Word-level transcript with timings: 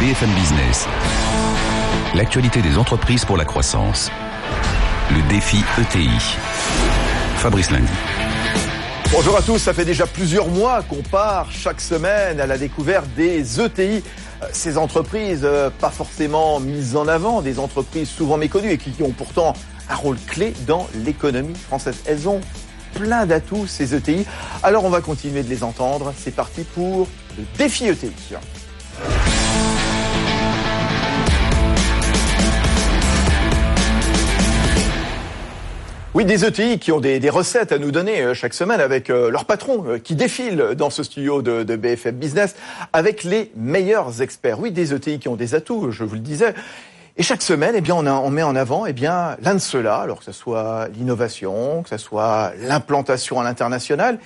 BFM 0.00 0.30
Business. 0.30 0.86
L'actualité 2.14 2.62
des 2.62 2.78
entreprises 2.78 3.24
pour 3.24 3.36
la 3.36 3.44
croissance. 3.44 4.12
Le 5.10 5.28
défi 5.28 5.56
ETI. 5.76 6.08
Fabrice 7.34 7.72
Lundi. 7.72 7.90
Bonjour 9.10 9.36
à 9.36 9.42
tous, 9.42 9.58
ça 9.58 9.74
fait 9.74 9.84
déjà 9.84 10.06
plusieurs 10.06 10.46
mois 10.46 10.82
qu'on 10.82 11.02
part 11.02 11.50
chaque 11.50 11.80
semaine 11.80 12.38
à 12.38 12.46
la 12.46 12.58
découverte 12.58 13.08
des 13.16 13.60
ETI. 13.60 14.04
Euh, 14.42 14.46
ces 14.52 14.78
entreprises 14.78 15.40
euh, 15.42 15.68
pas 15.68 15.90
forcément 15.90 16.60
mises 16.60 16.94
en 16.94 17.08
avant, 17.08 17.42
des 17.42 17.58
entreprises 17.58 18.08
souvent 18.08 18.36
méconnues 18.36 18.70
et 18.70 18.78
qui 18.78 19.02
ont 19.02 19.10
pourtant 19.10 19.52
un 19.90 19.96
rôle 19.96 20.18
clé 20.28 20.54
dans 20.68 20.86
l'économie 21.04 21.56
française. 21.56 21.96
Elles 22.06 22.28
ont 22.28 22.40
plein 22.94 23.26
d'atouts, 23.26 23.66
ces 23.66 23.96
ETI. 23.96 24.26
Alors 24.62 24.84
on 24.84 24.90
va 24.90 25.00
continuer 25.00 25.42
de 25.42 25.48
les 25.48 25.64
entendre. 25.64 26.14
C'est 26.16 26.36
parti 26.36 26.62
pour 26.62 27.08
le 27.36 27.44
défi 27.58 27.88
ETI. 27.88 28.12
Oui, 36.18 36.24
des 36.24 36.44
ETI 36.44 36.80
qui 36.80 36.90
ont 36.90 36.98
des, 36.98 37.30
recettes 37.30 37.70
à 37.70 37.78
nous 37.78 37.92
donner 37.92 38.22
euh, 38.22 38.34
chaque 38.34 38.52
semaine 38.52 38.80
avec 38.80 39.08
euh, 39.08 39.30
leur 39.30 39.44
patron 39.44 39.84
euh, 39.86 39.98
qui 40.00 40.16
défile 40.16 40.74
dans 40.76 40.90
ce 40.90 41.04
studio 41.04 41.42
de, 41.42 41.76
BFM 41.76 42.16
Business 42.16 42.56
avec 42.92 43.22
les 43.22 43.52
meilleurs 43.54 44.20
experts. 44.20 44.58
Oui, 44.58 44.72
des 44.72 44.92
ETI 44.92 45.20
qui 45.20 45.28
ont 45.28 45.36
des 45.36 45.54
atouts, 45.54 45.92
je 45.92 46.02
vous 46.02 46.16
le 46.16 46.20
disais. 46.20 46.54
Et 47.18 47.22
chaque 47.22 47.40
semaine, 47.40 47.74
eh 47.76 47.80
bien, 47.80 47.94
on, 47.94 48.04
on 48.08 48.30
met 48.30 48.42
en 48.42 48.56
avant 48.56 48.84
eh 48.84 48.92
bien, 48.92 49.36
l'un 49.42 49.54
de 49.54 49.60
ceux-là, 49.60 49.98
alors 49.98 50.18
que 50.18 50.24
ce 50.24 50.32
soit 50.32 50.88
l'innovation, 50.88 51.84
que 51.84 51.90
ce 51.90 51.98
soit 51.98 52.50
l'implantation 52.62 53.38
à 53.38 53.44
l'international, 53.44 54.18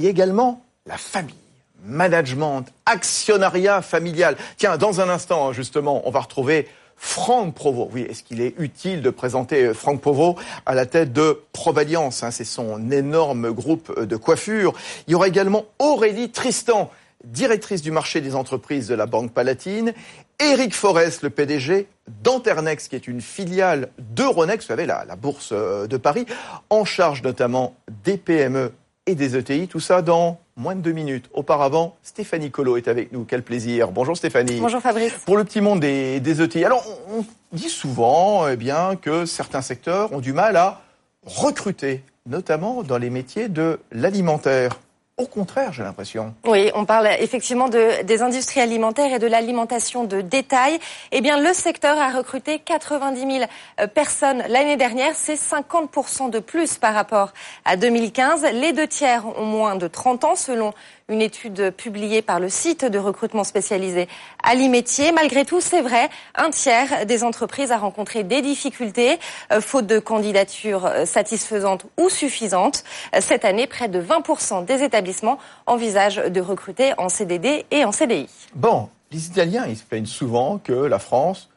et 0.00 0.08
également 0.08 0.64
la 0.84 0.96
famille 0.96 1.36
management, 1.84 2.64
actionnariat 2.86 3.82
familial. 3.82 4.36
Tiens, 4.56 4.78
dans 4.78 5.00
un 5.00 5.08
instant, 5.08 5.52
justement, 5.52 6.02
on 6.06 6.10
va 6.10 6.18
retrouver 6.18 6.66
Franck 6.96 7.54
Provost. 7.54 7.90
Oui, 7.92 8.06
est-ce 8.08 8.22
qu'il 8.22 8.40
est 8.40 8.54
utile 8.58 9.02
de 9.02 9.10
présenter 9.10 9.72
Franck 9.74 10.00
Provost 10.00 10.38
à 10.64 10.74
la 10.74 10.86
tête 10.86 11.12
de 11.12 11.40
Provalliance 11.52 12.22
hein, 12.22 12.30
C'est 12.30 12.44
son 12.44 12.90
énorme 12.90 13.52
groupe 13.52 14.00
de 14.00 14.16
coiffure. 14.16 14.72
Il 15.06 15.12
y 15.12 15.14
aura 15.14 15.28
également 15.28 15.66
Aurélie 15.78 16.30
Tristan, 16.30 16.90
directrice 17.24 17.82
du 17.82 17.90
marché 17.90 18.20
des 18.20 18.34
entreprises 18.34 18.88
de 18.88 18.94
la 18.94 19.06
Banque 19.06 19.32
Palatine. 19.32 19.92
Éric 20.38 20.74
Forest, 20.74 21.22
le 21.22 21.30
PDG 21.30 21.86
d'Anternex, 22.22 22.88
qui 22.88 22.96
est 22.96 23.08
une 23.08 23.20
filiale 23.20 23.88
d'Euronext, 23.98 24.66
vous 24.66 24.72
savez, 24.72 24.86
la, 24.86 25.04
la 25.04 25.16
bourse 25.16 25.50
euh, 25.52 25.86
de 25.86 25.96
Paris, 25.96 26.26
en 26.70 26.84
charge 26.84 27.22
notamment 27.22 27.74
des 28.04 28.16
PME 28.16 28.72
et 29.06 29.14
des 29.14 29.36
ETI. 29.36 29.68
Tout 29.68 29.80
ça 29.80 30.02
dans 30.02 30.38
moins 30.56 30.74
de 30.74 30.80
deux 30.80 30.92
minutes. 30.92 31.28
Auparavant, 31.34 31.96
Stéphanie 32.02 32.50
Colo 32.50 32.76
est 32.76 32.88
avec 32.88 33.12
nous. 33.12 33.24
Quel 33.24 33.42
plaisir. 33.42 33.92
Bonjour 33.92 34.16
Stéphanie. 34.16 34.58
Bonjour 34.60 34.80
Fabrice. 34.80 35.12
Pour 35.26 35.36
le 35.36 35.44
petit 35.44 35.60
monde 35.60 35.80
des, 35.80 36.18
des 36.20 36.42
ETI. 36.42 36.64
Alors, 36.64 36.84
on, 37.10 37.24
dit 37.52 37.68
souvent 37.68 38.48
eh 38.48 38.56
bien, 38.56 38.96
que 38.96 39.24
certains 39.24 39.62
secteurs 39.62 40.12
ont 40.12 40.20
du 40.20 40.32
mal 40.32 40.56
à 40.56 40.80
recruter, 41.24 42.02
notamment 42.26 42.82
dans 42.82 42.98
les 42.98 43.08
métiers 43.08 43.48
de 43.48 43.78
l'alimentaire. 43.92 44.80
Au 45.18 45.24
contraire, 45.24 45.72
j'ai 45.72 45.82
l'impression. 45.82 46.34
Oui, 46.46 46.70
on 46.74 46.84
parle 46.84 47.08
effectivement 47.20 47.70
de, 47.70 48.02
des 48.02 48.20
industries 48.20 48.60
alimentaires 48.60 49.14
et 49.14 49.18
de 49.18 49.26
l'alimentation 49.26 50.04
de 50.04 50.20
détail. 50.20 50.78
Eh 51.10 51.22
bien, 51.22 51.40
le 51.40 51.54
secteur 51.54 51.96
a 51.96 52.10
recruté 52.10 52.58
90 52.58 53.20
000 53.20 53.44
euh, 53.80 53.86
personnes 53.86 54.44
l'année 54.50 54.76
dernière. 54.76 55.14
C'est 55.14 55.36
50 55.36 56.30
de 56.30 56.38
plus 56.38 56.76
par 56.76 56.92
rapport 56.92 57.32
à 57.64 57.78
2015. 57.78 58.46
Les 58.52 58.74
deux 58.74 58.86
tiers 58.86 59.24
ont 59.38 59.46
moins 59.46 59.76
de 59.76 59.88
30 59.88 60.24
ans, 60.24 60.36
selon 60.36 60.74
une 61.08 61.22
étude 61.22 61.70
publiée 61.70 62.20
par 62.20 62.40
le 62.40 62.48
site 62.48 62.84
de 62.84 62.98
recrutement 62.98 63.44
spécialisé 63.44 64.08
Alimétier. 64.42 65.12
Malgré 65.12 65.44
tout, 65.44 65.60
c'est 65.60 65.80
vrai, 65.80 66.10
un 66.34 66.50
tiers 66.50 67.06
des 67.06 67.22
entreprises 67.22 67.70
a 67.70 67.78
rencontré 67.78 68.24
des 68.24 68.42
difficultés, 68.42 69.20
euh, 69.52 69.60
faute 69.60 69.86
de 69.86 70.00
candidatures 70.00 70.84
euh, 70.84 71.04
satisfaisantes 71.04 71.86
ou 71.96 72.08
suffisantes. 72.08 72.82
Euh, 73.14 73.20
cette 73.20 73.44
année, 73.44 73.68
près 73.68 73.88
de 73.88 74.02
20% 74.02 74.64
des 74.64 74.82
établissements 74.82 75.38
envisagent 75.66 76.16
de 76.16 76.40
recruter 76.40 76.92
en 76.98 77.08
CDD 77.08 77.66
et 77.70 77.84
en 77.84 77.92
CDI. 77.92 78.28
Bon, 78.56 78.88
les 79.12 79.26
Italiens, 79.26 79.64
ils 79.68 79.76
se 79.76 79.84
plaignent 79.84 80.06
souvent 80.06 80.58
que 80.58 80.72
la 80.72 80.98
France 80.98 81.50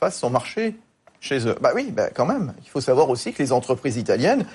fasse 0.00 0.18
son 0.18 0.30
marché 0.30 0.76
chez 1.20 1.46
eux. 1.46 1.56
Bah 1.60 1.72
oui, 1.74 1.90
bah 1.90 2.08
quand 2.08 2.26
même. 2.26 2.54
Il 2.64 2.70
faut 2.70 2.80
savoir 2.80 3.10
aussi 3.10 3.34
que 3.34 3.42
les 3.42 3.52
entreprises 3.52 3.98
italiennes 3.98 4.46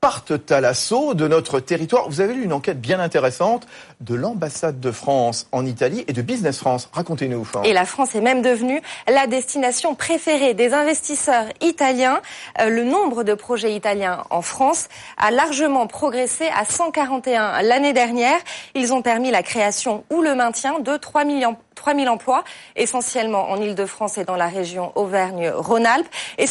partent 0.00 0.50
à 0.50 0.60
l'assaut 0.60 1.14
de 1.14 1.26
notre 1.26 1.60
territoire. 1.60 2.08
Vous 2.08 2.20
avez 2.20 2.34
lu 2.34 2.44
une 2.44 2.52
enquête 2.52 2.80
bien 2.80 3.00
intéressante 3.00 3.66
de 4.00 4.14
l'ambassade 4.14 4.80
de 4.80 4.90
France 4.90 5.48
en 5.52 5.66
Italie 5.66 6.04
et 6.08 6.12
de 6.12 6.22
Business 6.22 6.58
France. 6.58 6.88
Racontez-nous. 6.92 7.46
Et 7.64 7.72
la 7.72 7.84
France 7.84 8.14
est 8.14 8.20
même 8.20 8.42
devenue 8.42 8.80
la 9.08 9.26
destination 9.26 9.94
préférée 9.94 10.54
des 10.54 10.72
investisseurs 10.72 11.46
italiens. 11.60 12.20
Euh, 12.60 12.68
le 12.68 12.84
nombre 12.84 13.24
de 13.24 13.34
projets 13.34 13.74
italiens 13.74 14.24
en 14.30 14.42
France 14.42 14.88
a 15.16 15.30
largement 15.30 15.86
progressé 15.86 16.48
à 16.56 16.64
141 16.64 17.62
l'année 17.62 17.92
dernière. 17.92 18.38
Ils 18.74 18.92
ont 18.92 19.02
permis 19.02 19.30
la 19.30 19.42
création 19.42 20.04
ou 20.10 20.22
le 20.22 20.34
maintien 20.34 20.78
de 20.80 20.96
3 20.96 21.24
millions 21.24 21.56
3000 21.78 22.08
emplois, 22.08 22.44
essentiellement 22.76 23.50
en 23.50 23.56
Ile-de-France 23.60 24.18
et 24.18 24.24
dans 24.24 24.36
la 24.36 24.48
région 24.48 24.92
Auvergne-Rhône-Alpes. 24.96 26.08
Et 26.36 26.46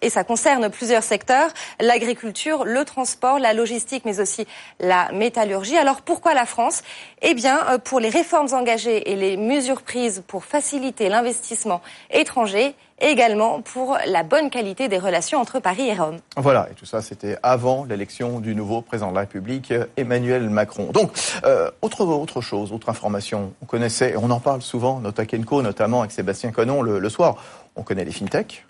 et 0.00 0.10
ça 0.10 0.24
concerne 0.24 0.70
plusieurs 0.70 1.02
secteurs, 1.02 1.50
l'agriculture, 1.80 2.64
le 2.64 2.84
transport, 2.84 3.38
la 3.38 3.52
logistique, 3.52 4.04
mais 4.04 4.20
aussi 4.20 4.46
la 4.78 5.10
métallurgie. 5.12 5.76
Alors 5.76 6.02
pourquoi 6.02 6.34
la 6.34 6.46
France? 6.46 6.82
Eh 7.22 7.34
bien, 7.34 7.58
euh, 7.68 7.78
pour 7.78 7.98
les 8.00 8.08
réformes 8.08 8.52
engagées 8.52 9.10
et 9.10 9.16
les 9.16 9.36
mesures 9.36 9.82
prises 9.82 10.22
pour 10.26 10.44
faciliter 10.44 11.08
l'investissement 11.08 11.80
étranger 12.10 12.74
également 13.00 13.60
pour 13.62 13.98
la 14.06 14.22
bonne 14.22 14.50
qualité 14.50 14.88
des 14.88 14.98
relations 14.98 15.40
entre 15.40 15.60
Paris 15.60 15.88
et 15.88 15.94
Rome. 15.94 16.18
Voilà, 16.36 16.68
et 16.70 16.74
tout 16.74 16.86
ça, 16.86 17.02
c'était 17.02 17.36
avant 17.42 17.84
l'élection 17.84 18.40
du 18.40 18.54
nouveau 18.54 18.80
président 18.80 19.10
de 19.10 19.14
la 19.14 19.22
République, 19.22 19.72
Emmanuel 19.96 20.48
Macron. 20.50 20.90
Donc, 20.92 21.12
euh, 21.44 21.70
autre, 21.82 22.04
autre 22.04 22.40
chose, 22.40 22.72
autre 22.72 22.88
information, 22.88 23.52
on 23.62 23.66
connaissait, 23.66 24.14
on 24.16 24.30
en 24.30 24.40
parle 24.40 24.62
souvent, 24.62 25.00
Notakenko, 25.00 25.62
notamment 25.62 26.00
avec 26.00 26.12
Sébastien 26.12 26.52
Conon 26.52 26.82
le, 26.82 27.08
soir, 27.08 27.36
on 27.76 27.82
connaît 27.82 28.04
les 28.04 28.12
fintech, 28.12 28.66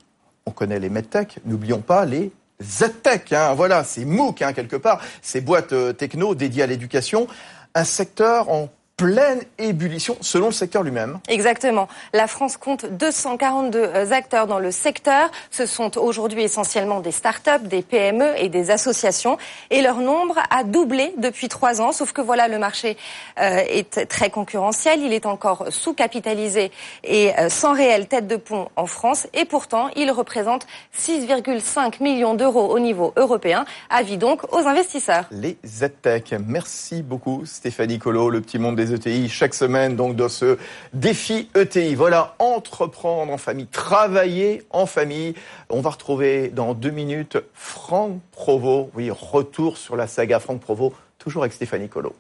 on 0.47 0.51
connaît 0.51 0.79
les 0.79 0.89
medtech, 0.89 1.39
n'oublions 1.45 1.81
pas 1.81 2.05
les 2.05 2.33
ZTech, 2.63 3.33
hein, 3.33 3.55
voilà, 3.55 3.85
c'est 3.85 4.05
MOOC 4.05 4.43
hein, 4.43 4.53
quelque 4.53 4.77
part, 4.77 5.01
ces 5.21 5.41
boîtes 5.41 5.73
euh, 5.73 5.93
techno 5.93 6.35
dédiées 6.35 6.63
à 6.63 6.67
l'éducation, 6.67 7.27
un 7.75 7.85
secteur 7.85 8.51
en 8.51 8.69
pleine 9.03 9.41
ébullition 9.59 10.17
selon 10.21 10.47
le 10.47 10.53
secteur 10.53 10.85
lui-même. 10.85 11.19
Exactement. 11.27 11.89
La 12.13 12.29
France 12.29 12.57
compte 12.57 12.87
242 12.87 13.79
euh, 13.79 14.11
acteurs 14.13 14.47
dans 14.47 14.61
le 14.61 14.71
secteur. 14.71 15.29
Ce 15.51 15.67
sont 15.67 15.99
aujourd'hui 15.99 16.45
essentiellement 16.45 17.01
des 17.01 17.11
start-up, 17.11 17.63
des 17.65 17.83
PME 17.83 18.35
et 18.37 18.49
des 18.49 18.71
associations. 18.71 19.39
Et 19.71 19.83
leur 19.83 19.97
nombre 19.97 20.39
a 20.51 20.63
doublé 20.63 21.15
depuis 21.19 21.49
trois 21.49 21.81
ans. 21.81 21.91
Sauf 21.91 22.13
que 22.13 22.21
voilà, 22.21 22.47
le 22.47 22.61
marché 22.61 22.97
euh, 23.41 23.63
est 23.69 24.07
très 24.09 24.31
concurrentiel. 24.31 25.01
Il 25.03 25.13
est 25.13 25.27
encore 25.27 25.67
sous-capitalisé 25.71 26.71
et 27.03 27.37
euh, 27.41 27.49
sans 27.49 27.75
réelle 27.75 28.07
tête 28.07 28.29
de 28.29 28.37
pont 28.37 28.69
en 28.77 28.87
France. 28.87 29.27
Et 29.35 29.47
pourtant, 29.47 29.89
il 29.97 30.13
représente 30.13 30.69
6,5 30.97 32.01
millions 32.01 32.35
d'euros 32.35 32.73
au 32.73 32.79
niveau 32.79 33.13
européen. 33.17 33.65
Avis 33.91 34.17
donc 34.17 34.43
aux 34.53 34.65
investisseurs. 34.69 35.25
Les 35.33 35.57
ZTech. 35.67 36.37
Merci 36.47 37.03
beaucoup 37.03 37.43
Stéphanie 37.45 37.99
Colo, 37.99 38.31
le 38.31 38.41
petit 38.41 38.61
monde 38.61 38.77
des 38.77 38.92
ETI 38.93 39.29
chaque 39.29 39.55
semaine, 39.55 39.97
donc 39.97 40.17
dans 40.17 40.29
ce 40.29 40.59
défi 40.93 41.49
ETI. 41.55 41.95
Voilà, 41.95 42.35
entreprendre 42.39 43.33
en 43.33 43.39
famille, 43.39 43.67
travailler 43.67 44.63
en 44.71 44.87
famille. 44.87 45.35
On 45.71 45.81
va 45.81 45.91
retrouver 45.91 46.49
dans 46.49 46.75
deux 46.75 46.91
minutes 46.91 47.39
Franck 47.55 48.21
Provost. 48.31 48.91
Oui, 48.95 49.11
retour 49.11 49.77
sur 49.77 49.97
la 49.97 50.07
saga 50.07 50.41
Franck 50.41 50.61
Provost, 50.61 50.95
toujours 51.19 51.43
avec 51.43 51.53
Stéphanie 51.53 51.89
Colo. 51.89 52.15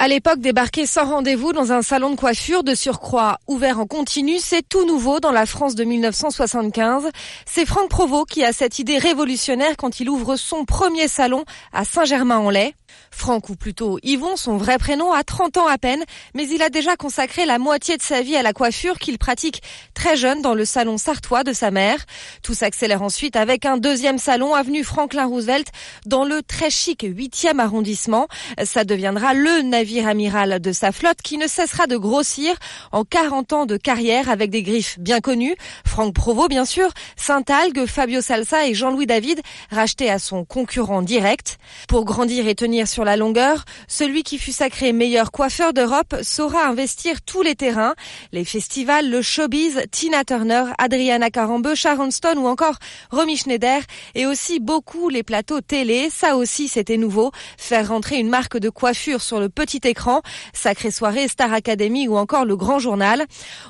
À 0.00 0.06
l'époque, 0.06 0.38
débarquer 0.38 0.86
sans 0.86 1.06
rendez-vous 1.06 1.52
dans 1.52 1.72
un 1.72 1.82
salon 1.82 2.10
de 2.10 2.14
coiffure 2.14 2.62
de 2.62 2.76
surcroît 2.76 3.40
ouvert 3.48 3.80
en 3.80 3.86
continu, 3.86 4.38
c'est 4.38 4.62
tout 4.62 4.86
nouveau 4.86 5.18
dans 5.18 5.32
la 5.32 5.44
France 5.44 5.74
de 5.74 5.82
1975. 5.82 7.08
C'est 7.46 7.66
Franck 7.66 7.88
Provost 7.88 8.30
qui 8.30 8.44
a 8.44 8.52
cette 8.52 8.78
idée 8.78 8.98
révolutionnaire 8.98 9.76
quand 9.76 9.98
il 9.98 10.08
ouvre 10.08 10.36
son 10.36 10.64
premier 10.64 11.08
salon 11.08 11.44
à 11.72 11.84
Saint-Germain-en-Laye. 11.84 12.74
Franck, 13.10 13.50
ou 13.50 13.56
plutôt 13.56 13.98
Yvon, 14.02 14.36
son 14.36 14.56
vrai 14.56 14.78
prénom, 14.78 15.12
a 15.12 15.24
30 15.24 15.56
ans 15.56 15.66
à 15.66 15.78
peine, 15.78 16.04
mais 16.34 16.48
il 16.48 16.62
a 16.62 16.70
déjà 16.70 16.96
consacré 16.96 17.44
la 17.44 17.58
moitié 17.58 17.96
de 17.96 18.02
sa 18.02 18.22
vie 18.22 18.36
à 18.36 18.42
la 18.42 18.52
coiffure 18.52 18.98
qu'il 18.98 19.18
pratique 19.18 19.62
très 19.94 20.16
jeune 20.16 20.42
dans 20.42 20.54
le 20.54 20.64
salon 20.64 20.96
sartois 20.96 21.44
de 21.44 21.52
sa 21.52 21.70
mère. 21.70 21.98
Tout 22.42 22.54
s'accélère 22.54 23.02
ensuite 23.02 23.36
avec 23.36 23.66
un 23.66 23.76
deuxième 23.76 24.18
salon 24.18 24.54
avenue 24.54 24.84
Franklin 24.84 25.26
Roosevelt 25.26 25.68
dans 26.06 26.24
le 26.24 26.42
très 26.42 26.70
chic 26.70 27.02
8e 27.02 27.58
arrondissement. 27.58 28.28
Ça 28.64 28.84
deviendra 28.84 29.34
le 29.34 29.62
navire 29.62 29.87
navire 29.88 30.06
amiral 30.06 30.60
de 30.60 30.72
sa 30.72 30.92
flotte 30.92 31.22
qui 31.22 31.38
ne 31.38 31.46
cessera 31.46 31.86
de 31.86 31.96
grossir 31.96 32.54
en 32.92 33.04
40 33.04 33.52
ans 33.54 33.64
de 33.64 33.78
carrière 33.78 34.28
avec 34.28 34.50
des 34.50 34.62
griffes 34.62 34.98
bien 34.98 35.20
connues. 35.20 35.56
Franck 35.86 36.14
Provost, 36.14 36.50
bien 36.50 36.66
sûr, 36.66 36.90
Saint-Algue, 37.16 37.86
Fabio 37.86 38.20
Salsa 38.20 38.66
et 38.66 38.74
Jean-Louis 38.74 39.06
David, 39.06 39.40
rachetés 39.70 40.10
à 40.10 40.18
son 40.18 40.44
concurrent 40.44 41.00
direct. 41.00 41.58
Pour 41.88 42.04
grandir 42.04 42.46
et 42.48 42.54
tenir 42.54 42.86
sur 42.86 43.04
la 43.04 43.16
longueur, 43.16 43.64
celui 43.86 44.24
qui 44.24 44.36
fut 44.36 44.52
sacré 44.52 44.92
meilleur 44.92 45.32
coiffeur 45.32 45.72
d'Europe 45.72 46.16
saura 46.20 46.66
investir 46.66 47.22
tous 47.22 47.40
les 47.40 47.54
terrains. 47.54 47.94
Les 48.32 48.44
festivals, 48.44 49.08
le 49.08 49.22
showbiz, 49.22 49.80
Tina 49.90 50.22
Turner, 50.24 50.64
Adriana 50.76 51.30
Carambeu, 51.30 51.74
Sharon 51.74 52.10
Stone 52.10 52.36
ou 52.36 52.46
encore 52.46 52.76
Romy 53.10 53.38
Schneider 53.38 53.80
et 54.14 54.26
aussi 54.26 54.60
beaucoup 54.60 55.08
les 55.08 55.22
plateaux 55.22 55.62
télé. 55.62 56.10
Ça 56.10 56.36
aussi, 56.36 56.68
c'était 56.68 56.98
nouveau. 56.98 57.32
Faire 57.56 57.88
rentrer 57.88 58.16
une 58.16 58.28
marque 58.28 58.58
de 58.58 58.68
coiffure 58.68 59.22
sur 59.22 59.40
le 59.40 59.48
petit 59.48 59.77
écran, 59.86 60.22
Sacrée 60.52 60.90
Soirée, 60.90 61.28
Star 61.28 61.52
Academy 61.52 62.08
ou 62.08 62.16
encore 62.16 62.44
le 62.44 62.56
Grand 62.56 62.78
Journal. 62.78 63.24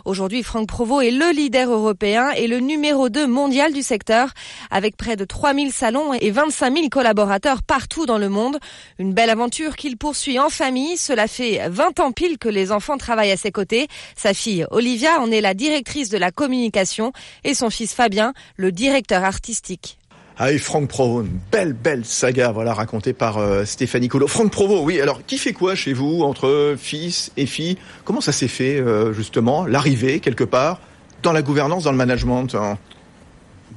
Aujourd'hui, 0.05 0.43
Franck 0.43 0.69
Provost 0.69 1.06
est 1.06 1.10
le 1.10 1.31
leader 1.31 1.70
européen 1.70 2.31
et 2.31 2.46
le 2.46 2.60
numéro 2.60 3.08
2 3.08 3.26
mondial 3.26 3.72
du 3.72 3.82
secteur 3.82 4.31
avec 4.70 4.96
près 4.96 5.16
de 5.16 5.25
3000 5.25 5.72
salons 5.72 6.14
et 6.14 6.31
25 6.31 6.75
000 6.75 6.88
collaborateurs 6.88 7.62
partout 7.62 8.06
dans 8.06 8.19
le 8.19 8.28
monde. 8.28 8.58
Une 8.99 9.12
belle 9.12 9.31
aventure 9.31 9.76
qu'il 9.76 9.96
poursuit 9.96 10.38
en 10.38 10.50
famille. 10.50 10.96
Cela 10.96 11.26
fait 11.26 11.69
20 11.69 12.00
ans 12.00 12.12
pile 12.12 12.38
que 12.38 12.49
les 12.49 12.72
enfants 12.72 12.99
travaillent 12.99 13.32
à 13.32 13.37
ses 13.37 13.52
côtés. 13.52 13.88
Sa 14.16 14.34
fille 14.34 14.66
Olivia 14.70 15.20
en 15.20 15.31
est 15.31 15.40
la 15.40 15.55
directrice 15.55 16.08
de 16.08 16.19
la 16.19 16.31
communication 16.31 17.12
et 17.44 17.55
son 17.55 17.70
fils 17.70 17.94
Fabien, 17.94 18.32
le 18.56 18.72
directeur 18.72 19.25
artistique. 19.25 19.99
Ah 20.40 20.52
et 20.52 20.58
Franck 20.58 20.88
Provo, 20.88 21.23
une 21.23 21.40
belle, 21.50 21.73
belle 21.73 22.05
saga, 22.05 22.52
voilà, 22.52 22.73
racontée 22.73 23.12
par 23.12 23.38
euh, 23.38 23.64
Stéphanie 23.64 24.06
Colo. 24.06 24.29
Franck 24.29 24.52
Provo, 24.52 24.82
oui, 24.85 25.00
alors, 25.00 25.26
qui 25.26 25.37
fait 25.37 25.52
quoi 25.52 25.75
chez 25.75 25.93
vous, 25.93 26.23
entre 26.23 26.76
fils 26.79 27.32
et 27.37 27.44
fille 27.44 27.76
Comment 28.05 28.20
ça 28.20 28.31
s'est 28.31 28.46
fait, 28.46 28.79
euh, 28.79 29.12
justement, 29.12 29.67
l'arrivée, 29.67 30.20
quelque 30.20 30.44
part, 30.44 30.79
dans 31.25 31.32
la 31.32 31.43
gouvernance, 31.43 31.82
dans 31.82 31.90
le 31.90 31.96
management 31.96 32.55
hein? 32.55 32.79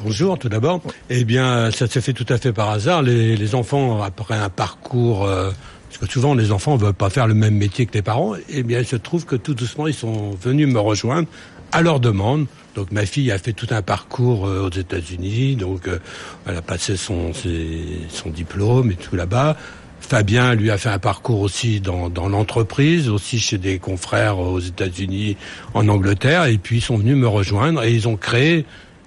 Bonjour, 0.04 0.38
tout 0.38 0.50
d'abord. 0.50 0.82
Eh 1.10 1.24
bien, 1.24 1.72
ça 1.72 1.88
s'est 1.88 2.00
fait 2.00 2.14
tout 2.14 2.26
à 2.30 2.38
fait 2.38 2.54
par 2.54 2.70
hasard. 2.70 3.02
Les, 3.02 3.36
les 3.36 3.56
enfants, 3.56 4.02
après 4.04 4.36
un 4.36 4.50
parcours... 4.50 5.26
Euh, 5.26 5.52
parce 5.92 6.08
que 6.08 6.14
souvent, 6.14 6.36
les 6.36 6.54
enfants 6.54 6.78
ne 6.78 6.82
veulent 6.82 6.94
pas 6.94 7.10
faire 7.10 7.28
le 7.28 7.34
même 7.34 7.56
métier 7.56 7.86
que 7.86 7.94
les 7.94 8.02
parents. 8.02 8.36
Eh 8.48 8.64
bien, 8.64 8.80
il 8.80 8.86
se 8.86 8.96
trouve 8.96 9.26
que 9.26 9.36
tout 9.36 9.54
doucement, 9.54 9.88
ils 9.88 9.94
sont 9.94 10.32
venus 10.32 10.68
me 10.68 10.80
rejoindre 10.80 11.28
à 11.74 11.82
leur 11.82 12.00
demande. 12.00 12.46
Donc 12.76 12.92
ma 12.92 13.06
fille 13.06 13.32
a 13.32 13.38
fait 13.38 13.52
tout 13.52 13.68
un 13.72 13.82
parcours 13.82 14.48
euh, 14.48 14.66
aux 14.66 14.70
États-Unis, 14.70 15.58
donc 15.58 15.88
euh, 15.88 16.00
elle 16.46 16.56
a 16.56 16.62
passé 16.62 16.96
son, 16.96 17.32
son 17.34 18.30
diplôme 18.30 18.92
et 18.92 18.96
tout 18.96 19.16
là-bas. 19.16 19.58
Fabien 20.00 20.56
lui 20.56 20.72
a 20.72 20.78
fait 20.78 20.90
un 20.90 21.00
parcours 21.00 21.42
aussi 21.42 21.82
dans, 21.82 22.10
dans 22.10 22.30
l'entreprise, 22.30 23.10
aussi 23.10 23.40
chez 23.40 23.58
des 23.58 23.78
confrères 23.78 24.40
aux 24.40 24.60
États-Unis, 24.60 25.38
en 25.74 25.88
Angleterre, 25.90 26.46
et 26.46 26.58
puis 26.58 26.78
ils 26.78 26.82
sont 26.82 26.98
venus 26.98 27.18
me 27.18 27.28
rejoindre 27.28 27.84
et 27.84 27.94
ils 27.94 28.08
ont 28.08 28.16
créé 28.16 28.66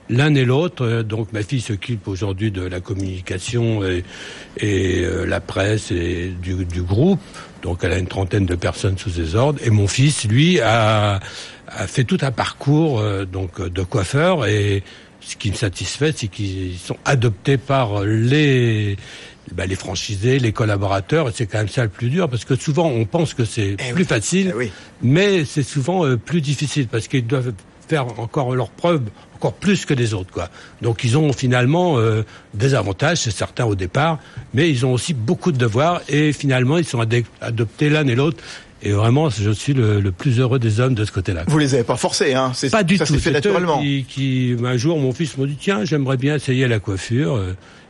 l'un 0.09 0.35
et 0.35 0.45
l'autre. 0.45 0.85
Euh, 0.85 1.03
donc 1.03 1.33
ma 1.33 1.43
fille 1.43 1.61
s'occupe 1.61 2.09
aujourd'hui 2.09 2.51
de 2.51 2.62
la 2.62 2.81
communication 2.81 3.85
et, 3.85 4.05
et 4.59 5.05
la 5.27 5.41
presse 5.41 5.91
et 5.91 6.33
du, 6.43 6.65
du, 6.65 6.83
groupe. 6.83 7.21
Donc 7.62 7.81
elle 7.83 7.93
a 7.93 7.99
une 7.99 8.09
trentaine 8.09 8.47
de 8.47 8.55
personnes 8.55 8.99
sous 8.99 9.11
ses 9.11 9.35
ordres. 9.35 9.61
Et 9.65 9.71
mon 9.71 9.89
fils, 9.89 10.25
lui, 10.25 10.61
a, 10.61 11.21
a 11.69 11.87
fait 11.87 12.05
tout 12.05 12.19
un 12.23 12.31
parcours 12.31 13.01
euh, 13.01 13.25
donc 13.25 13.61
de 13.61 13.83
coiffeur 13.83 14.47
et 14.47 14.83
ce 15.21 15.37
qui 15.37 15.51
me 15.51 15.56
satisfait, 15.56 16.12
c'est 16.15 16.29
qu'ils 16.29 16.77
sont 16.77 16.99
adoptés 17.05 17.57
par 17.57 18.05
les 18.05 18.97
bah, 19.53 19.67
les 19.67 19.77
franchisés, 19.77 20.39
les 20.39 20.53
collaborateurs, 20.53 21.29
et 21.29 21.33
c'est 21.35 21.47
quand 21.47 21.59
même 21.59 21.69
ça 21.69 21.83
le 21.83 21.91
plus 21.91 22.09
dur, 22.09 22.29
parce 22.29 22.45
que 22.45 22.57
souvent 22.57 22.87
on 22.89 23.05
pense 23.05 23.35
que 23.35 23.45
c'est 23.45 23.77
eh 23.79 23.93
plus 23.93 24.05
facile, 24.05 24.55
eh 24.61 24.71
mais 25.03 25.45
c'est 25.45 25.62
souvent 25.62 26.05
euh, 26.05 26.17
plus 26.17 26.41
difficile, 26.41 26.89
parce 26.89 27.09
qu'ils 27.09 27.27
doivent 27.27 27.53
faire 27.89 28.19
encore 28.19 28.55
leurs 28.55 28.71
preuves 28.71 29.03
encore 29.37 29.53
plus 29.53 29.85
que 29.85 29.93
les 29.95 30.15
autres, 30.15 30.31
quoi. 30.33 30.49
Donc 30.81 31.05
ils 31.05 31.19
ont 31.19 31.33
finalement 31.33 31.99
euh, 31.99 32.23
des 32.55 32.75
avantages, 32.75 33.19
c'est 33.19 33.31
certain 33.31 33.67
au 33.67 33.75
départ, 33.75 34.19
mais 34.55 34.71
ils 34.71 34.87
ont 34.87 34.93
aussi 34.93 35.13
beaucoup 35.13 35.53
de 35.53 35.59
devoirs, 35.59 36.01
et 36.09 36.33
finalement 36.33 36.79
ils 36.79 36.85
sont 36.87 37.05
adoptés 37.41 37.91
l'un 37.91 38.07
et 38.07 38.15
l'autre 38.15 38.43
et 38.87 38.93
vraiment, 38.93 39.31
je 39.31 39.51
suis 39.51 39.73
le, 39.73 40.01
le, 40.01 40.13
plus 40.13 40.41
heureux 40.41 40.59
des 40.59 40.79
hommes 40.79 40.95
de 40.95 41.07
ce 41.07 41.13
côté-là. 41.13 41.45
Vous 41.47 41.59
les 41.59 41.75
avez 41.75 41.85
pas 41.85 41.97
forcés, 41.97 42.35
hein 42.35 42.53
Pas 42.71 42.83
du 42.83 42.99
ça 42.99 43.07
tout. 43.07 43.19
fait 43.19 43.31
naturellement. 43.31 43.81
Qui, 43.81 44.05
qui, 44.07 44.55
un 44.63 44.77
jour, 44.77 44.99
mon 44.99 45.13
fils 45.13 45.39
m'a 45.39 45.47
dit 45.47 45.57
tiens, 45.59 45.87
j'aimerais 45.87 46.19
bien 46.19 46.35
essayer 46.35 46.69
la 46.69 46.81
coiffure. 46.81 47.43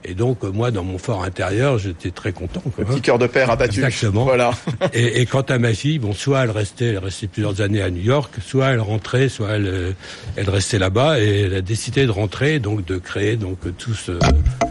Et 0.07 0.15
donc, 0.15 0.43
moi, 0.43 0.71
dans 0.71 0.85
mon 0.85 0.99
fort 0.99 1.25
intérieur, 1.25 1.79
j'étais 1.79 2.11
très 2.11 2.33
content. 2.33 2.61
Quoi, 2.61 2.73
Le 2.79 2.85
petit 2.85 3.01
cœur 3.01 3.19
de 3.19 3.27
père 3.27 3.51
abattu. 3.51 3.83
Exactement. 3.83 4.25
Voilà. 4.25 4.51
et, 4.93 5.23
et, 5.23 5.27
quant 5.27 5.41
à 5.43 5.59
ma 5.59 5.73
fille, 5.73 5.99
bon, 5.99 6.13
soit 6.13 6.45
elle 6.45 6.51
restait, 6.51 6.87
elle 6.87 6.99
restait 6.99 7.27
plusieurs 7.27 7.61
années 7.63 7.81
à 7.81 7.91
New 7.91 8.03
York, 8.03 8.35
soit 8.45 8.67
elle 8.67 8.81
rentrait, 8.81 9.29
soit 9.29 9.53
elle, 9.53 9.95
elle 10.37 10.51
restait 10.51 10.79
là-bas, 10.79 11.21
et 11.21 11.43
elle 11.43 11.55
a 11.55 11.63
décidé 11.63 12.05
de 12.05 12.11
rentrer, 12.11 12.59
donc 12.59 12.85
de 12.85 12.99
créer 12.99 13.37
donc 13.37 13.59
tout 13.79 13.95
ce, 13.95 14.13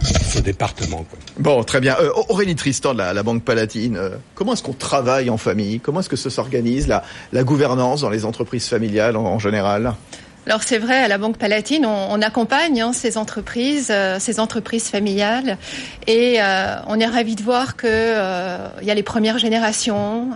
ce 0.03 0.39
département. 0.39 1.05
Quoi. 1.09 1.19
Bon, 1.39 1.63
très 1.63 1.79
bien. 1.79 1.95
Euh, 1.99 2.09
Aurélie 2.29 2.55
Tristan 2.55 2.93
de 2.93 2.99
la, 2.99 3.13
la 3.13 3.23
Banque 3.23 3.43
Palatine, 3.43 3.97
euh, 3.97 4.09
comment 4.35 4.53
est-ce 4.53 4.63
qu'on 4.63 4.73
travaille 4.73 5.29
en 5.29 5.37
famille? 5.37 5.79
Comment 5.79 6.01
est-ce 6.01 6.09
que 6.09 6.15
ça 6.15 6.29
s'organise, 6.29 6.87
la, 6.87 7.03
la 7.31 7.43
gouvernance 7.43 8.01
dans 8.01 8.09
les 8.09 8.25
entreprises 8.25 8.67
familiales 8.67 9.17
en, 9.17 9.25
en 9.25 9.39
général? 9.39 9.93
Alors 10.45 10.63
c'est 10.63 10.77
vrai, 10.77 10.97
à 10.97 11.07
la 11.07 11.17
Banque 11.17 11.37
Palatine, 11.37 11.85
on, 11.85 12.21
accompagne 12.21 12.81
hein, 12.81 12.91
ces 12.91 13.17
entreprises, 13.17 13.87
euh, 13.91 14.17
ces 14.19 14.41
entreprises 14.41 14.89
familiales, 14.89 15.57
et 16.05 16.41
euh, 16.41 16.75
on 16.87 16.99
est 16.99 17.05
ravi 17.05 17.35
de 17.35 17.41
voir 17.41 17.77
que 17.77 17.87
euh, 17.87 18.67
il 18.81 18.87
y 18.87 18.91
a 18.91 18.93
les 18.93 19.03
premières 19.03 19.37
générations, 19.37 20.29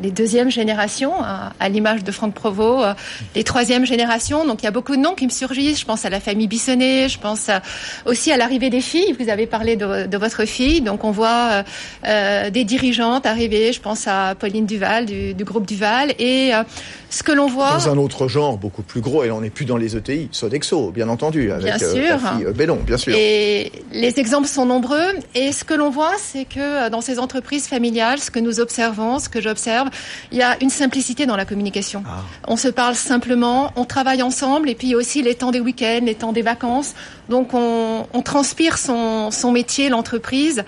les 0.00 0.10
deuxièmes 0.10 0.50
générations, 0.50 1.12
à 1.22 1.68
l'image 1.68 2.04
de 2.04 2.12
Franck 2.12 2.34
Provost, 2.34 2.96
les 3.34 3.44
troisièmes 3.44 3.84
générations. 3.84 4.46
Donc 4.46 4.62
il 4.62 4.64
y 4.64 4.68
a 4.68 4.70
beaucoup 4.70 4.96
de 4.96 5.00
noms 5.00 5.14
qui 5.14 5.26
me 5.26 5.30
surgissent. 5.30 5.80
Je 5.80 5.84
pense 5.84 6.04
à 6.04 6.10
la 6.10 6.20
famille 6.20 6.48
Bissonnet, 6.48 7.08
je 7.08 7.18
pense 7.18 7.50
aussi 8.06 8.32
à 8.32 8.36
l'arrivée 8.36 8.70
des 8.70 8.80
filles. 8.80 9.14
Vous 9.18 9.28
avez 9.28 9.46
parlé 9.46 9.76
de, 9.76 10.06
de 10.06 10.16
votre 10.16 10.46
fille, 10.46 10.80
donc 10.80 11.04
on 11.04 11.10
voit 11.10 11.64
des 12.04 12.64
dirigeantes 12.64 13.26
arriver. 13.26 13.72
Je 13.72 13.80
pense 13.80 14.06
à 14.06 14.34
Pauline 14.34 14.66
Duval 14.66 15.06
du, 15.06 15.34
du 15.34 15.44
groupe 15.44 15.66
Duval, 15.66 16.14
et 16.18 16.52
ce 17.10 17.22
que 17.22 17.32
l'on 17.32 17.46
voit 17.46 17.72
dans 17.72 17.88
un 17.90 17.98
autre 17.98 18.28
genre 18.28 18.56
beaucoup 18.56 18.82
plus 18.82 19.00
gros, 19.00 19.24
et 19.24 19.30
on 19.30 19.42
est 19.42 19.49
plus 19.50 19.64
dans 19.64 19.76
les 19.76 19.96
ETI, 19.96 20.28
Sodexo, 20.32 20.90
bien 20.90 21.08
entendu, 21.08 21.50
avec 21.52 21.64
bien 21.64 21.78
sûr. 21.78 21.88
Euh, 21.88 22.18
fille, 22.18 22.46
euh, 22.46 22.52
Bellon, 22.52 22.78
bien 22.86 22.96
sûr. 22.96 23.14
Et 23.16 23.72
les 23.92 24.18
exemples 24.18 24.48
sont 24.48 24.66
nombreux. 24.66 25.14
Et 25.34 25.52
ce 25.52 25.64
que 25.64 25.74
l'on 25.74 25.90
voit, 25.90 26.14
c'est 26.18 26.44
que 26.44 26.88
dans 26.88 27.00
ces 27.00 27.18
entreprises 27.18 27.66
familiales, 27.66 28.18
ce 28.18 28.30
que 28.30 28.38
nous 28.38 28.60
observons, 28.60 29.18
ce 29.18 29.28
que 29.28 29.40
j'observe, 29.40 29.88
il 30.32 30.38
y 30.38 30.42
a 30.42 30.56
une 30.62 30.70
simplicité 30.70 31.26
dans 31.26 31.36
la 31.36 31.44
communication. 31.44 32.02
Ah. 32.06 32.22
On 32.48 32.56
se 32.56 32.68
parle 32.68 32.94
simplement, 32.94 33.72
on 33.76 33.84
travaille 33.84 34.22
ensemble, 34.22 34.70
et 34.70 34.74
puis 34.74 34.94
aussi 34.94 35.22
les 35.22 35.34
temps 35.34 35.50
des 35.50 35.60
week-ends, 35.60 36.00
les 36.04 36.14
temps 36.14 36.32
des 36.32 36.42
vacances. 36.42 36.94
Donc 37.28 37.54
on, 37.54 38.06
on 38.12 38.22
transpire 38.22 38.78
son, 38.78 39.30
son 39.30 39.52
métier, 39.52 39.88
l'entreprise. 39.88 40.64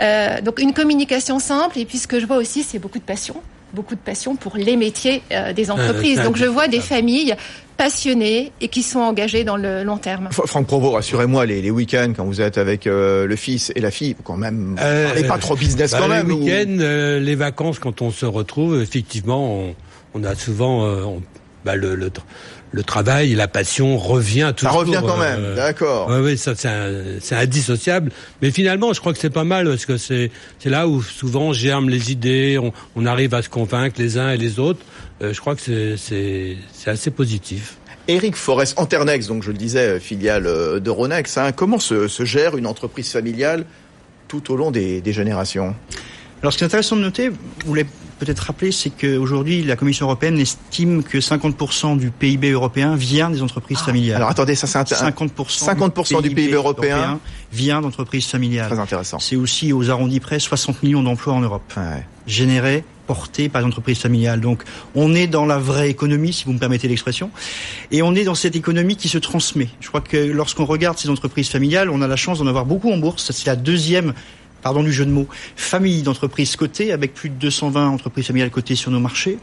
Euh, 0.00 0.40
donc 0.40 0.60
une 0.60 0.72
communication 0.72 1.38
simple, 1.38 1.78
et 1.78 1.84
puis 1.84 1.98
ce 1.98 2.06
que 2.06 2.20
je 2.20 2.26
vois 2.26 2.36
aussi, 2.36 2.62
c'est 2.62 2.78
beaucoup 2.78 2.98
de 2.98 3.04
passion 3.04 3.36
beaucoup 3.76 3.94
de 3.94 4.00
passion 4.00 4.34
pour 4.34 4.56
les 4.56 4.76
métiers 4.76 5.22
euh, 5.30 5.52
des 5.52 5.70
entreprises. 5.70 6.18
Euh, 6.18 6.24
Donc 6.24 6.36
je 6.36 6.46
vois 6.46 6.66
des 6.66 6.80
familles 6.80 7.34
passionnés 7.76 8.52
et 8.62 8.68
qui 8.68 8.82
sont 8.82 9.00
engagés 9.00 9.44
dans 9.44 9.58
le 9.58 9.84
long 9.84 9.98
terme. 9.98 10.28
Franck 10.32 10.66
Provost, 10.66 10.94
rassurez-moi, 10.94 11.44
les, 11.46 11.60
les 11.60 11.70
week-ends, 11.70 12.12
quand 12.16 12.24
vous 12.24 12.40
êtes 12.40 12.56
avec 12.58 12.86
euh, 12.86 13.26
le 13.26 13.36
fils 13.36 13.70
et 13.76 13.80
la 13.80 13.90
fille, 13.90 14.16
quand 14.24 14.38
même, 14.38 14.76
euh, 14.80 15.06
parlez 15.06 15.24
pas 15.24 15.38
trop 15.38 15.54
business 15.56 15.92
bah, 15.92 15.98
quand 16.00 16.08
même. 16.08 16.28
Les 16.28 16.34
week-ends, 16.34 16.78
euh, 16.80 17.20
les 17.20 17.34
vacances, 17.34 17.78
quand 17.78 18.00
on 18.00 18.10
se 18.10 18.24
retrouve, 18.24 18.80
effectivement, 18.80 19.60
on, 19.60 19.74
on 20.14 20.24
a 20.24 20.34
souvent 20.34 20.84
on, 20.86 21.20
bah, 21.66 21.74
le, 21.74 21.96
le, 21.96 22.12
le, 22.70 22.82
travail, 22.84 23.34
la 23.34 23.48
passion 23.48 23.98
revient 23.98 24.52
toujours. 24.56 24.72
Ça 24.72 24.78
revient 24.78 25.02
quand 25.04 25.16
même, 25.16 25.56
d'accord. 25.56 26.08
Oui, 26.22 26.38
ça 26.38 26.54
c'est 26.54 27.34
indissociable. 27.34 28.12
Mais 28.40 28.52
finalement, 28.52 28.92
je 28.92 29.00
crois 29.00 29.12
que 29.12 29.18
c'est 29.18 29.30
pas 29.30 29.44
mal 29.44 29.66
parce 29.66 29.84
que 29.84 29.96
c'est 29.96 30.30
là 30.64 30.86
où 30.86 31.02
souvent 31.02 31.52
germent 31.52 31.88
les 31.88 32.12
idées, 32.12 32.56
on, 32.56 32.72
on 32.94 33.04
arrive 33.04 33.34
à 33.34 33.42
se 33.42 33.48
convaincre 33.48 33.96
les 33.98 34.16
uns 34.16 34.30
et 34.30 34.36
les 34.36 34.60
autres. 34.60 34.78
Euh, 35.22 35.32
je 35.32 35.40
crois 35.40 35.56
que 35.56 35.96
c'est 35.96 36.56
assez 36.86 37.10
positif. 37.10 37.78
Eric 38.08 38.36
Forest, 38.36 38.78
Anternex, 38.78 39.26
donc 39.26 39.42
je 39.42 39.50
le 39.50 39.58
disais, 39.58 39.98
filiale 39.98 40.44
de 40.44 40.90
Ronex. 40.90 41.38
Hein, 41.38 41.50
comment 41.50 41.80
se, 41.80 42.06
se, 42.06 42.24
gère 42.24 42.56
une 42.56 42.68
entreprise 42.68 43.10
familiale 43.10 43.64
tout 44.28 44.52
au 44.52 44.56
long 44.56 44.70
des, 44.70 45.00
des 45.00 45.12
générations? 45.12 45.74
Alors 46.42 46.52
ce 46.52 46.58
qui 46.58 46.64
est 46.64 46.66
intéressant 46.66 46.96
de 46.96 47.00
noter, 47.00 47.30
vous 47.64 47.74
l'avez 47.74 47.88
peut-être 48.18 48.40
rappelé, 48.40 48.72
c'est 48.72 48.90
qu'aujourd'hui 48.90 49.62
la 49.62 49.76
Commission 49.76 50.06
européenne 50.06 50.38
estime 50.38 51.02
que 51.02 51.18
50% 51.18 51.98
du 51.98 52.10
PIB 52.10 52.50
européen 52.50 52.96
vient 52.96 53.30
des 53.30 53.42
entreprises 53.42 53.78
ah, 53.82 53.86
familiales. 53.86 54.16
Alors 54.16 54.30
attendez, 54.30 54.54
ça 54.54 54.66
c'est 54.66 54.94
50%, 54.94 55.48
50 55.48 56.22
du, 56.22 56.30
PIB, 56.30 56.52
européen, 56.52 56.96
européen 56.96 57.20
vient 57.52 57.80
d'entreprises 57.80 58.26
familiales. 58.26 58.68
Très 58.68 58.78
intéressant. 58.78 59.18
C'est 59.18 59.36
aussi 59.36 59.72
aux 59.72 59.90
arrondis 59.90 60.20
près 60.20 60.38
60 60.38 60.82
millions 60.82 61.02
d'emplois 61.02 61.34
en 61.34 61.40
Europe. 61.40 61.72
Ouais. 61.76 62.04
Générés 62.26 62.84
porté 63.06 63.48
par 63.48 63.62
les 63.62 63.66
entreprises 63.68 64.00
familiales. 64.00 64.40
Donc 64.40 64.64
on 64.94 65.14
est 65.14 65.26
dans 65.26 65.46
la 65.46 65.58
vraie 65.58 65.88
économie, 65.88 66.32
si 66.32 66.44
vous 66.44 66.52
me 66.52 66.58
permettez 66.58 66.88
l'expression, 66.88 67.30
et 67.90 68.02
on 68.02 68.14
est 68.14 68.24
dans 68.24 68.34
cette 68.34 68.56
économie 68.56 68.96
qui 68.96 69.08
se 69.08 69.18
transmet. 69.18 69.68
Je 69.80 69.88
crois 69.88 70.00
que 70.00 70.16
lorsqu'on 70.16 70.64
regarde 70.64 70.98
ces 70.98 71.08
entreprises 71.08 71.48
familiales, 71.48 71.88
on 71.88 72.02
a 72.02 72.08
la 72.08 72.16
chance 72.16 72.38
d'en 72.40 72.46
avoir 72.46 72.66
beaucoup 72.66 72.90
en 72.90 72.98
bourse. 72.98 73.30
C'est 73.30 73.46
la 73.46 73.56
deuxième 73.56 74.12
pardon 74.62 74.82
du 74.82 74.92
jeu 74.92 75.04
de 75.04 75.10
mots, 75.10 75.28
familles 75.56 76.02
d'entreprises 76.02 76.56
cotées, 76.56 76.92
avec 76.92 77.14
plus 77.14 77.28
de 77.28 77.34
220 77.34 77.88
entreprises 77.88 78.26
familiales 78.26 78.50
cotées 78.50 78.76
sur 78.76 78.90
nos 78.90 79.00
marchés. 79.00 79.38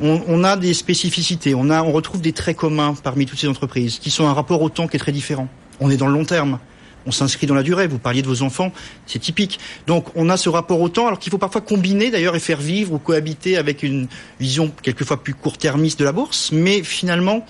On, 0.00 0.22
on, 0.26 0.44
a 0.44 0.56
des 0.56 0.74
spécificités, 0.74 1.54
on, 1.54 1.70
a, 1.70 1.82
on 1.82 1.92
retrouve 1.92 2.20
des 2.20 2.32
traits 2.32 2.56
communs 2.56 2.94
parmi 3.02 3.26
toutes 3.26 3.38
ces 3.38 3.48
entreprises, 3.48 3.98
qui 3.98 4.10
sont 4.10 4.26
un 4.26 4.32
rapport 4.32 4.62
au 4.62 4.68
temps 4.68 4.88
qui 4.88 4.96
est 4.96 5.00
très 5.00 5.12
différent. 5.12 5.48
On 5.80 5.90
est 5.90 5.96
dans 5.96 6.06
le 6.06 6.14
long 6.14 6.24
terme 6.24 6.58
on 7.06 7.10
s'inscrit 7.10 7.46
dans 7.46 7.54
la 7.54 7.62
durée. 7.62 7.86
Vous 7.86 7.98
parliez 7.98 8.22
de 8.22 8.26
vos 8.26 8.42
enfants, 8.42 8.72
c'est 9.06 9.18
typique. 9.18 9.58
Donc 9.86 10.06
on 10.14 10.28
a 10.28 10.36
ce 10.36 10.48
rapport 10.48 10.80
au 10.80 10.88
temps, 10.88 11.06
alors 11.06 11.18
qu'il 11.18 11.30
faut 11.30 11.38
parfois 11.38 11.60
combiner 11.60 12.10
d'ailleurs 12.10 12.36
et 12.36 12.40
faire 12.40 12.60
vivre 12.60 12.94
ou 12.94 12.98
cohabiter 12.98 13.56
avec 13.56 13.82
une 13.82 14.08
vision 14.40 14.72
quelquefois 14.82 15.22
plus 15.22 15.34
court-termiste 15.34 15.98
de 15.98 16.04
la 16.04 16.12
bourse. 16.12 16.50
Mais 16.52 16.82
finalement, 16.82 17.44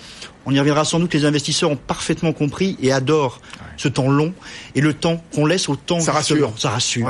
on 0.45 0.53
y 0.53 0.59
reviendra 0.59 0.85
sans 0.85 0.99
doute, 0.99 1.13
les 1.13 1.25
investisseurs 1.25 1.71
ont 1.71 1.75
parfaitement 1.75 2.33
compris 2.33 2.77
et 2.81 2.91
adorent 2.91 3.41
ce 3.77 3.87
temps 3.87 4.09
long 4.09 4.33
et 4.75 4.81
le 4.81 4.93
temps 4.93 5.23
qu'on 5.33 5.45
laisse 5.45 5.69
au 5.69 5.75
temps. 5.75 5.99
Ça 5.99 6.11
rassure. 6.11 6.53
Ça 6.57 6.69
rassure. 6.69 7.09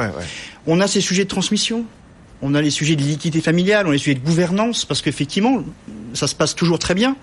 On 0.68 0.80
a 0.80 0.88
ces 0.88 1.02
sujets 1.02 1.26
de 1.26 1.30
transmission. 1.30 1.86
On 2.42 2.54
a 2.54 2.62
les 2.62 2.70
sujets 2.70 2.96
de 2.96 3.02
liquidité 3.02 3.42
familiale, 3.42 3.88
on 3.88 3.90
a 3.90 3.94
les 3.94 3.98
sujets 3.98 4.16
de 4.20 4.26
gouvernance, 4.26 4.84
parce 4.86 5.02
qu'effectivement, 5.02 5.64
ça 6.14 6.28
se 6.28 6.36
passe 6.36 6.54
toujours 6.54 6.80
très 6.80 6.94
bien. 6.94 7.16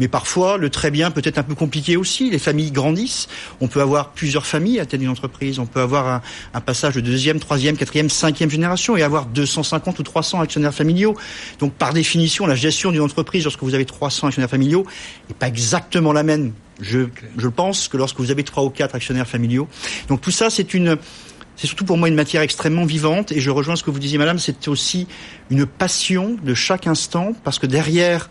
Mais 0.00 0.08
parfois, 0.08 0.56
le 0.56 0.70
très 0.70 0.90
bien 0.90 1.10
peut 1.10 1.20
être 1.22 1.36
un 1.36 1.42
peu 1.42 1.54
compliqué 1.54 1.98
aussi. 1.98 2.30
Les 2.30 2.38
familles 2.38 2.70
grandissent. 2.70 3.28
On 3.60 3.68
peut 3.68 3.82
avoir 3.82 4.12
plusieurs 4.12 4.46
familles 4.46 4.80
à 4.80 4.86
tête 4.86 4.98
d'une 4.98 5.10
entreprise. 5.10 5.58
On 5.58 5.66
peut 5.66 5.80
avoir 5.80 6.22
un, 6.54 6.60
passage 6.62 6.94
de 6.94 7.02
deuxième, 7.02 7.38
troisième, 7.38 7.76
quatrième, 7.76 8.08
cinquième 8.08 8.48
génération 8.48 8.96
et 8.96 9.02
avoir 9.02 9.26
250 9.26 9.98
ou 9.98 10.02
300 10.02 10.40
actionnaires 10.40 10.72
familiaux. 10.72 11.16
Donc, 11.58 11.74
par 11.74 11.92
définition, 11.92 12.46
la 12.46 12.54
gestion 12.54 12.92
d'une 12.92 13.02
entreprise, 13.02 13.44
lorsque 13.44 13.62
vous 13.62 13.74
avez 13.74 13.84
300 13.84 14.28
actionnaires 14.28 14.48
familiaux, 14.48 14.86
n'est 15.28 15.34
pas 15.34 15.48
exactement 15.48 16.14
la 16.14 16.22
même. 16.22 16.52
Je, 16.80 17.00
pense 17.54 17.88
que 17.88 17.98
lorsque 17.98 18.18
vous 18.20 18.30
avez 18.30 18.42
trois 18.42 18.64
ou 18.64 18.70
quatre 18.70 18.94
actionnaires 18.94 19.28
familiaux. 19.28 19.68
Donc, 20.08 20.22
tout 20.22 20.30
ça, 20.30 20.48
c'est 20.48 20.66
c'est 21.56 21.66
surtout 21.66 21.84
pour 21.84 21.98
moi 21.98 22.08
une 22.08 22.14
matière 22.14 22.40
extrêmement 22.40 22.86
vivante 22.86 23.32
et 23.32 23.40
je 23.40 23.50
rejoins 23.50 23.76
ce 23.76 23.82
que 23.82 23.90
vous 23.90 23.98
disiez 23.98 24.16
madame, 24.16 24.38
c'est 24.38 24.66
aussi 24.66 25.06
une 25.50 25.66
passion 25.66 26.38
de 26.42 26.54
chaque 26.54 26.86
instant 26.86 27.34
parce 27.44 27.58
que 27.58 27.66
derrière 27.66 28.30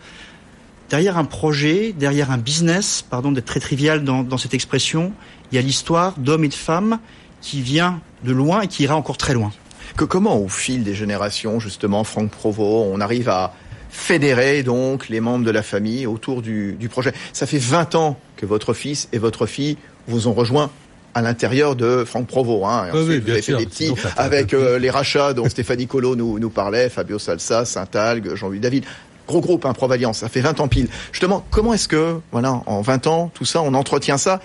derrière 0.90 1.16
un 1.16 1.24
projet, 1.24 1.94
derrière 1.96 2.30
un 2.30 2.38
business, 2.38 3.02
pardon 3.08 3.32
d'être 3.32 3.46
très 3.46 3.60
trivial 3.60 4.04
dans, 4.04 4.38
cette 4.38 4.54
expression, 4.54 5.12
il 5.50 5.56
y 5.56 5.58
a 5.58 5.62
l'histoire 5.62 6.14
d'hommes 6.18 6.44
et 6.44 6.48
de 6.48 6.54
femmes 6.54 6.98
qui 7.40 7.62
vient 7.62 8.00
de 8.24 8.32
loin 8.32 8.62
et 8.62 8.68
qui 8.68 8.82
ira 8.82 8.96
encore 8.96 9.16
très 9.16 9.32
loin. 9.32 9.52
Que 9.96 10.04
comment, 10.04 10.36
au 10.36 10.48
fil 10.48 10.82
des 10.82 10.94
générations, 10.94 11.58
justement, 11.60 12.04
Franck 12.04 12.30
Provost, 12.30 12.90
on 12.92 13.00
arrive 13.00 13.28
à 13.28 13.54
fédérer 13.88 14.62
donc 14.62 15.08
les 15.08 15.20
membres 15.20 15.44
de 15.44 15.50
la 15.50 15.62
famille 15.62 16.06
autour 16.06 16.42
du, 16.42 16.76
projet? 16.90 17.12
Ça 17.32 17.46
fait 17.46 17.58
20 17.58 17.94
ans 17.94 18.18
que 18.36 18.44
votre 18.44 18.74
fils 18.74 19.08
et 19.12 19.18
votre 19.18 19.46
fille 19.46 19.78
vous 20.06 20.28
ont 20.28 20.32
rejoint 20.32 20.70
à 21.14 21.22
l'intérieur 21.22 21.74
de 21.76 22.04
Franck 22.04 22.26
Provost. 22.26 22.64
Hein. 22.64 22.90
oui, 22.94 23.20
vous 23.20 23.30
avez 23.30 23.42
fait 23.42 23.56
des 23.56 23.66
petits 23.66 23.92
avec 24.16 24.54
euh, 24.54 24.78
les 24.78 24.90
rachats 24.90 25.34
dont 25.34 25.48
Stéphanie 25.48 25.88
Colo 25.88 26.14
nous, 26.14 26.38
nous 26.38 26.50
parlait, 26.50 26.88
Fabio 26.88 27.18
Salsa, 27.18 27.64
Saint-Algue, 27.64 28.34
Jean-Louis 28.36 28.60
David 28.60 28.84
gros 29.30 29.40
groupe, 29.40 29.64
hein, 29.64 29.72
Provalliance, 29.72 30.18
ça 30.18 30.28
fait 30.28 30.40
20 30.40 30.60
ans 30.60 30.68
pile. 30.68 30.88
Justement, 31.12 31.44
comment 31.50 31.72
est-ce 31.72 31.88
que, 31.88 32.20
voilà, 32.32 32.62
en 32.66 32.82
20 32.82 33.06
ans, 33.06 33.30
tout 33.32 33.44
ça, 33.44 33.62
on 33.62 33.74
entretient 33.74 34.18
ça 34.18 34.40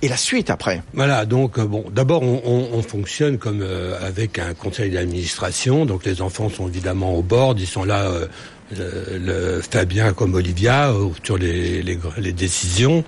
et 0.00 0.08
la 0.08 0.16
suite 0.16 0.48
après? 0.48 0.82
Voilà, 0.94 1.26
donc 1.26 1.58
euh, 1.58 1.64
bon, 1.64 1.84
d'abord 1.90 2.22
on, 2.22 2.82
fonctionne 2.82 3.38
comme 3.38 3.60
euh, 3.62 3.98
avec 4.00 4.38
un 4.38 4.54
conseil 4.54 4.90
d'administration, 4.90 5.84
donc 5.84 6.04
les 6.04 6.22
enfants 6.22 6.48
sont 6.48 6.68
évidemment 6.68 7.14
au 7.14 7.22
bord, 7.22 7.54
ils 7.58 7.66
sont 7.66 7.84
là, 7.84 8.04
euh, 8.04 8.26
le, 9.18 9.60
Fabien 9.60 10.12
comme 10.12 10.34
Olivia, 10.34 10.94
sur 11.24 11.36
les, 11.36 11.82
les, 11.82 12.32
décisions, 12.32 13.02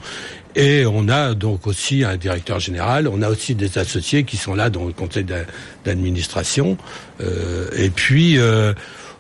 et 0.57 0.85
on 0.85 1.09
a 1.09 1.35
donc 1.35 1.69
aussi 1.69 2.03
un 2.03 2.17
directeur 2.17 2.59
général, 2.59 3.07
on 3.07 3.23
a 3.23 3.29
aussi 3.29 3.55
des 3.55 3.79
associés 3.79 4.25
qui 4.25 4.37
sont 4.37 4.55
là 4.55 4.69
dans 4.69 4.85
le 4.85 4.93
conseil 4.93 5.25
d'administration, 5.85 6.77
et 7.77 7.91
puis 7.91 8.39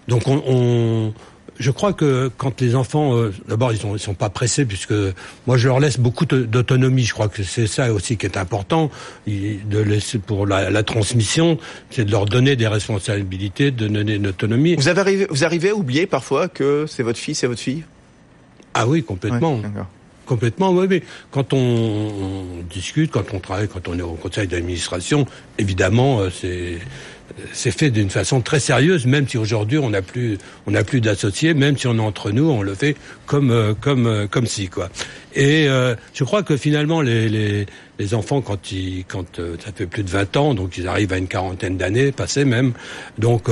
donc 0.08 0.22
on 0.26 1.12
je 1.60 1.70
crois 1.70 1.92
que 1.92 2.30
quand 2.36 2.60
les 2.60 2.74
enfants, 2.74 3.14
euh, 3.14 3.32
d'abord, 3.46 3.72
ils 3.72 3.78
sont, 3.78 3.94
ils 3.94 4.00
sont 4.00 4.14
pas 4.14 4.30
pressés 4.30 4.64
puisque 4.64 4.94
moi 5.46 5.56
je 5.56 5.68
leur 5.68 5.78
laisse 5.78 6.00
beaucoup 6.00 6.24
d'autonomie. 6.24 7.04
Je 7.04 7.12
crois 7.12 7.28
que 7.28 7.42
c'est 7.42 7.66
ça 7.66 7.92
aussi 7.92 8.16
qui 8.16 8.26
est 8.26 8.36
important, 8.36 8.90
de 9.26 9.78
laisser 9.78 10.18
pour 10.18 10.46
la, 10.46 10.82
transmission, 10.82 11.58
c'est 11.90 12.04
de 12.04 12.10
leur 12.10 12.24
donner 12.24 12.56
des 12.56 12.66
responsabilités, 12.66 13.70
de 13.70 13.86
donner 13.86 14.14
une 14.14 14.28
autonomie. 14.28 14.74
Vous 14.74 14.88
avez 14.88 15.26
vous 15.26 15.44
arrivez 15.44 15.70
à 15.70 15.74
oublier 15.74 16.06
parfois 16.06 16.48
que 16.48 16.86
c'est 16.88 17.02
votre 17.02 17.18
fils 17.18 17.44
et 17.44 17.46
votre 17.46 17.60
fille? 17.60 17.84
Ah 18.74 18.86
oui, 18.86 19.02
complètement. 19.02 19.60
Complètement, 20.26 20.70
oui, 20.70 20.86
mais 20.88 21.02
quand 21.32 21.52
on, 21.52 22.62
discute, 22.70 23.10
quand 23.10 23.34
on 23.34 23.40
travaille, 23.40 23.66
quand 23.66 23.88
on 23.88 23.98
est 23.98 24.02
au 24.02 24.12
conseil 24.12 24.46
d'administration, 24.46 25.26
évidemment, 25.58 26.20
euh, 26.20 26.30
c'est 26.30 26.78
c'est 27.52 27.70
fait 27.70 27.90
d'une 27.90 28.10
façon 28.10 28.40
très 28.40 28.60
sérieuse, 28.60 29.06
même 29.06 29.28
si 29.28 29.38
aujourd'hui 29.38 29.78
on 29.78 29.90
n'a 29.90 30.02
plus 30.02 30.38
on 30.66 30.72
n'a 30.72 30.84
plus 30.84 31.00
d'associés, 31.00 31.54
même 31.54 31.76
si 31.76 31.86
on 31.86 31.96
est 31.96 32.00
entre 32.00 32.30
nous, 32.30 32.48
on 32.48 32.62
le 32.62 32.74
fait 32.74 32.96
comme 33.26 33.50
euh, 33.50 33.74
comme 33.78 34.06
euh, 34.06 34.26
comme 34.26 34.46
si 34.46 34.68
quoi. 34.68 34.88
Et 35.34 35.68
je 36.12 36.24
crois 36.24 36.42
que 36.42 36.56
finalement 36.56 37.02
les, 37.02 37.28
les, 37.28 37.66
les 38.00 38.14
enfants 38.14 38.40
quand 38.40 38.72
ils 38.72 39.04
quand 39.06 39.36
ça 39.36 39.70
fait 39.72 39.86
plus 39.86 40.02
de 40.02 40.10
20 40.10 40.36
ans, 40.36 40.54
donc 40.54 40.76
ils 40.76 40.88
arrivent 40.88 41.12
à 41.12 41.18
une 41.18 41.28
quarantaine 41.28 41.76
d'années 41.76 42.10
passées 42.10 42.44
même, 42.44 42.72
donc 43.18 43.48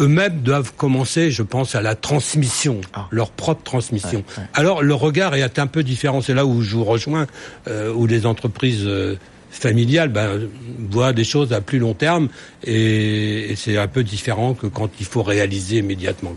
eux-mêmes 0.00 0.40
doivent 0.40 0.72
commencer, 0.76 1.30
je 1.30 1.42
pense, 1.42 1.74
à 1.74 1.82
la 1.82 1.94
transmission, 1.94 2.80
ah. 2.94 3.06
leur 3.10 3.30
propre 3.30 3.62
transmission. 3.62 4.24
Alors 4.54 4.82
le 4.82 4.94
regard 4.94 5.34
est 5.34 5.58
un 5.58 5.66
peu 5.66 5.82
différent. 5.82 6.20
C'est 6.20 6.34
là 6.34 6.46
où 6.46 6.62
je 6.62 6.76
vous 6.76 6.84
rejoins, 6.84 7.26
euh, 7.68 7.92
où 7.92 8.06
les 8.06 8.26
entreprises 8.26 8.84
euh, 8.86 9.16
familiales 9.50 10.08
ben, 10.08 10.48
voient 10.90 11.12
des 11.12 11.24
choses 11.24 11.52
à 11.52 11.60
plus 11.60 11.78
long 11.78 11.94
terme 11.94 12.28
et, 12.64 13.54
c'est 13.56 13.76
un 13.76 13.88
peu 13.88 14.02
différent 14.04 14.54
que 14.54 14.66
quand 14.66 14.88
il 15.00 15.06
faut 15.06 15.22
réaliser 15.22 15.78
immédiatement. 15.78 16.34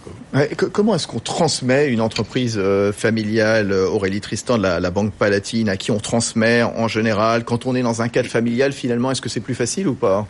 comment 0.71 0.95
est-ce 0.95 1.07
qu'on 1.07 1.19
transmet 1.19 1.89
une 1.89 2.01
entreprise 2.01 2.55
euh, 2.57 2.91
familiale, 2.91 3.71
Aurélie 3.71 4.19
Tristan 4.19 4.57
de 4.57 4.63
la, 4.63 4.79
la, 4.79 4.91
Banque 4.91 5.13
Palatine, 5.13 5.69
à 5.69 5.77
qui 5.77 5.91
on 5.91 5.99
transmet 5.99 6.63
en 6.63 6.87
général? 6.87 7.43
Quand 7.43 7.65
on 7.65 7.75
est 7.75 7.81
dans 7.81 8.01
un 8.01 8.09
cadre 8.09 8.29
familial, 8.29 8.73
finalement, 8.73 9.11
est-ce 9.11 9.21
que 9.21 9.29
c'est 9.29 9.39
plus 9.39 9.55
facile 9.55 9.87
ou 9.87 9.93
pas? 9.93 10.27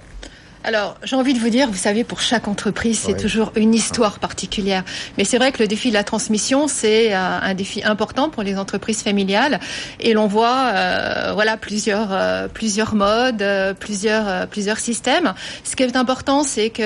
Alors, 0.65 0.95
j'ai 1.03 1.17
envie 1.17 1.33
de 1.33 1.39
vous 1.39 1.49
dire, 1.49 1.69
vous 1.69 1.77
savez, 1.77 2.05
pour 2.05 2.21
chaque 2.21 2.47
entreprise, 2.47 2.97
c'est 2.97 3.17
toujours 3.17 3.51
une 3.57 3.73
histoire 3.73 4.19
particulière. 4.19 4.85
Mais 5.17 5.25
c'est 5.25 5.37
vrai 5.37 5.51
que 5.51 5.61
le 5.61 5.67
défi 5.67 5.89
de 5.89 5.93
la 5.93 6.05
transmission, 6.05 6.69
c'est 6.69 7.13
euh, 7.13 7.17
un 7.17 7.53
défi 7.53 7.83
important 7.83 8.29
pour 8.29 8.43
les 8.43 8.57
entreprises 8.57 9.01
familiales. 9.01 9.59
Et 9.99 10.13
l'on 10.13 10.27
voit, 10.27 10.71
euh, 10.73 11.31
voilà, 11.33 11.57
plusieurs, 11.57 12.07
euh, 12.11 12.47
plusieurs 12.47 12.95
modes, 12.95 13.43
plusieurs, 13.77 14.47
plusieurs 14.47 14.79
systèmes. 14.79 15.33
Ce 15.65 15.75
qui 15.75 15.83
est 15.83 15.97
important, 15.97 16.43
c'est 16.43 16.69
que 16.69 16.83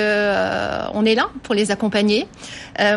on 0.92 1.04
est 1.04 1.14
là 1.14 1.28
pour 1.44 1.54
les 1.54 1.70
accompagner. 1.70 2.26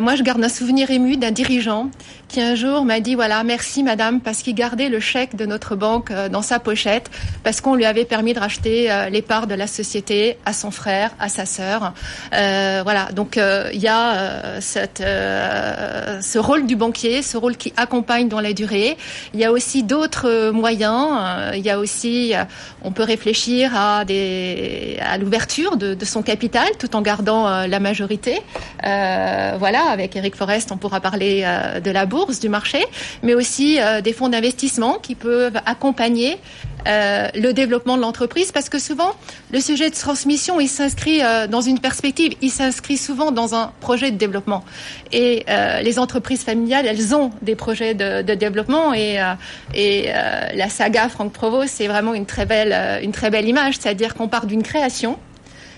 moi, 0.02 0.16
je 0.16 0.24
garde 0.24 0.44
un 0.44 0.50
souvenir 0.50 0.90
ému 0.90 1.16
d'un 1.16 1.32
dirigeant 1.32 1.92
qui 2.28 2.42
un 2.42 2.56
jour 2.56 2.86
m'a 2.86 3.02
dit 3.02 3.16
voilà 3.16 3.44
merci 3.44 3.84
madame 3.84 4.22
parce 4.22 4.42
qu'il 4.42 4.56
gardait 4.56 4.88
le 4.88 5.02
chèque 5.02 5.36
de 5.36 5.46
notre 5.46 5.76
banque 5.76 6.14
dans 6.32 6.42
sa 6.42 6.60
pochette 6.60 7.12
parce 7.44 7.60
qu'on 7.60 7.76
lui 7.76 7.84
avait 7.84 8.06
permis 8.06 8.34
de 8.34 8.40
racheter 8.40 8.90
les 9.12 9.22
parts 9.22 9.48
de 9.48 9.56
la 9.56 9.68
société 9.68 10.38
à 10.46 10.54
son 10.54 10.71
frère, 10.72 11.12
à 11.20 11.30
sa 11.30 11.46
sœur. 11.46 11.94
Euh, 12.34 12.82
voilà, 12.84 13.10
donc 13.14 13.38
euh, 13.38 13.70
il 13.74 13.82
y 13.82 13.88
a 13.88 14.14
euh, 14.16 14.62
ce 16.22 16.40
rôle 16.40 16.66
du 16.66 16.76
banquier, 16.76 17.22
ce 17.22 17.38
rôle 17.38 17.58
qui 17.58 17.74
accompagne 17.78 18.28
dans 18.28 18.40
la 18.40 18.54
durée. 18.54 18.98
Il 19.34 19.40
y 19.40 19.46
a 19.46 19.52
aussi 19.52 19.84
d'autres 19.84 20.52
moyens. 20.52 21.10
Il 21.56 21.62
y 21.62 21.70
a 21.70 21.80
aussi, 21.80 22.34
on 22.84 22.92
peut 22.92 23.04
réfléchir 23.04 23.76
à 23.76 24.04
l'ouverture 25.20 25.78
de, 25.78 25.94
de, 25.94 26.06
son 26.06 26.22
capital 26.22 26.68
tout 26.80 26.96
en 26.96 27.02
gardant 27.02 27.66
la 27.68 27.80
majorité. 27.80 28.40
voilà, 28.84 29.90
avec 29.90 30.16
Eric 30.16 30.36
Forest, 30.36 30.72
on 30.72 30.78
pourra 30.78 31.00
parler 31.00 31.46
de 31.84 31.92
la 31.92 32.06
bourse, 32.06 32.40
du 32.40 32.50
marché, 32.50 32.86
mais 33.24 33.34
aussi 33.34 33.80
des 34.04 34.14
fonds 34.14 34.30
d'investissement 34.30 34.98
qui 35.02 35.16
peuvent 35.16 35.60
accompagner 35.66 36.40
euh, 36.88 37.28
le 37.36 37.54
développement 37.54 37.96
de 37.96 38.02
l'entreprise 38.02 38.52
parce 38.52 38.70
que 38.70 38.80
souvent 38.80 39.12
le 39.52 39.60
sujet 39.60 39.90
de 39.90 39.96
transmission 39.96 40.60
il 40.60 40.68
s'inscrit 40.68 41.22
euh, 41.22 41.48
dans 41.48 41.62
une 41.62 41.80
perspective, 41.80 42.34
il 42.42 42.50
s'inscrit 42.50 42.98
souvent 42.98 43.32
dans 43.32 43.54
un 43.56 43.72
projet 43.82 44.12
de 44.12 44.18
développement. 44.18 44.64
Et 45.12 45.46
euh, 45.50 45.82
les 45.82 46.00
entreprises 46.00 46.44
familiales 46.44 46.86
elles 46.88 47.16
ont 47.16 47.32
des 47.42 47.56
projets 47.56 47.94
de, 47.94 48.22
développement. 48.34 48.94
Et, 48.94 49.20
et 49.74 50.10
la 50.56 50.70
saga 50.70 51.10
Franck 51.10 51.34
Provost 51.34 51.74
c'est 51.76 51.88
vraiment 51.88 52.14
une 52.14 52.26
très 52.26 52.46
belle 52.46 53.02
une 53.04 53.12
très 53.12 53.30
belle 53.30 53.48
image, 53.48 53.76
c'est-à-dire 53.80 54.16
qu'on 54.16 54.28
part 54.28 54.46
d'une 54.46 54.64
création 54.64 55.18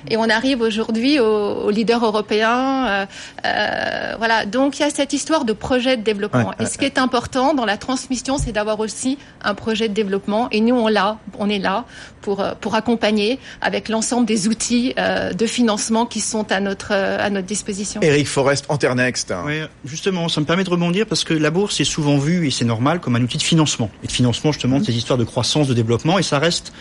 Et 0.09 0.17
on 0.17 0.29
arrive 0.29 0.61
aujourd'hui 0.61 1.19
aux, 1.19 1.69
leaders 1.69 2.03
européens. 2.03 3.07
voilà. 3.43 4.45
Donc 4.45 4.79
il 4.79 4.81
y 4.81 4.85
a 4.85 4.89
cette 4.89 5.13
histoire 5.13 5.45
de 5.45 5.53
projet 5.53 5.97
de 5.97 6.03
développement. 6.03 6.51
et 6.59 6.65
ce 6.65 6.77
qui 6.77 6.85
est 6.85 6.97
important 6.97 7.53
dans 7.53 7.65
la 7.65 7.77
transmission, 7.77 8.37
c'est 8.37 8.51
d'avoir 8.51 8.79
aussi 8.79 9.17
un 9.43 9.55
projet 9.55 9.89
de 9.89 9.93
développement. 9.93 10.47
Et 10.51 10.61
nous, 10.61 10.75
on 10.75 10.87
l'a, 10.87 11.17
on 11.39 11.49
est 11.49 11.59
là 11.59 11.85
pour 12.21 12.43
pour 12.61 12.75
accompagner 12.75 13.39
avec 13.61 13.89
l'ensemble 13.89 14.25
des 14.25 14.47
outils 14.47 14.93
de 14.95 15.45
financement 15.45 16.05
qui 16.05 16.19
sont 16.19 16.51
à 16.51 16.59
notre 16.59 16.91
à 16.93 17.29
notre 17.29 17.47
disposition. 17.47 18.01
Eric 18.01 18.27
Forest, 18.27 18.65
Anternext. 18.69 19.33
Oui, 19.45 19.61
justement, 19.85 20.29
ça 20.29 20.41
me 20.41 20.45
permet 20.45 20.63
de 20.63 20.69
rebondir 20.69 21.05
parce 21.05 21.23
que 21.23 21.33
la 21.33 21.51
bourse 21.51 21.79
est 21.79 21.85
souvent 21.85 22.17
vue 22.17 22.47
et 22.47 22.51
c'est 22.51 22.65
normal 22.65 22.99
comme 22.99 23.15
un 23.15 23.21
outil 23.21 23.37
de 23.37 23.43
financement. 23.43 23.89
Et 24.03 24.07
de 24.07 24.11
financement 24.11 24.51
justement 24.51 24.79
de 24.79 24.85
ces 24.85 24.95
histoires 24.95 25.17
de 25.17 25.23
croissance, 25.23 25.67
de 25.67 25.73
développement, 25.73 26.19
et 26.19 26.23
ça 26.23 26.39
reste 26.39 26.73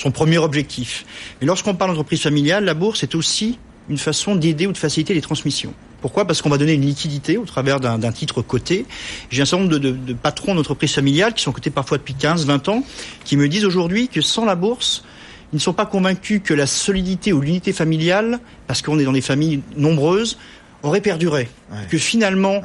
son 0.00 0.10
premier 0.10 0.38
objectif. 0.38 1.04
Mais 1.40 1.46
lorsqu'on 1.46 1.74
parle 1.74 1.90
d'entreprise 1.90 2.22
familiale, 2.22 2.64
la 2.64 2.74
bourse 2.74 3.02
est 3.02 3.14
aussi 3.14 3.58
une 3.90 3.98
façon 3.98 4.34
d'aider 4.34 4.66
ou 4.66 4.72
de 4.72 4.78
faciliter 4.78 5.12
les 5.12 5.20
transmissions. 5.20 5.74
Pourquoi? 6.00 6.24
Parce 6.24 6.40
qu'on 6.40 6.48
va 6.48 6.56
donner 6.56 6.72
une 6.72 6.86
liquidité 6.86 7.36
au 7.36 7.44
travers 7.44 7.80
d'un 7.80 8.12
titre 8.12 8.40
coté. 8.40 8.86
J'ai 9.30 9.42
un 9.42 9.44
certain 9.44 9.64
nombre 9.64 9.78
de, 9.78 9.90
de 9.90 10.12
patrons 10.14 10.54
d'entreprises 10.54 10.94
familiales 10.94 11.34
qui 11.34 11.42
sont 11.42 11.52
cotés 11.52 11.68
parfois 11.68 11.98
depuis 11.98 12.14
15, 12.14 12.46
20 12.46 12.68
ans, 12.70 12.82
qui 13.24 13.36
me 13.36 13.46
disent 13.48 13.66
aujourd'hui 13.66 14.08
que 14.08 14.22
sans 14.22 14.46
la 14.46 14.54
bourse, 14.54 15.04
ils 15.52 15.56
ne 15.56 15.60
sont 15.60 15.74
pas 15.74 15.84
convaincus 15.84 16.40
que 16.42 16.54
la 16.54 16.66
solidité 16.66 17.34
ou 17.34 17.42
l'unité 17.42 17.74
familiale, 17.74 18.38
parce 18.66 18.80
qu'on 18.80 18.98
est 18.98 19.04
dans 19.04 19.12
des 19.12 19.20
familles 19.20 19.60
nombreuses, 19.76 20.38
aurait 20.82 21.02
perduré. 21.02 21.50
Que 21.90 21.98
finalement, 21.98 22.62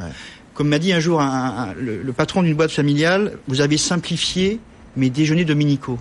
comme 0.53 0.69
m'a 0.69 0.79
dit 0.79 0.93
un 0.93 1.01
jour 1.01 1.21
le, 1.77 2.13
patron 2.13 2.43
d'une 2.43 2.55
boîte 2.55 2.71
familiale, 2.71 3.39
vous 3.49 3.59
avez 3.59 3.77
simplifié 3.77 4.59
mes 4.95 5.09
déjeuners 5.09 5.43
dominicaux. 5.43 5.99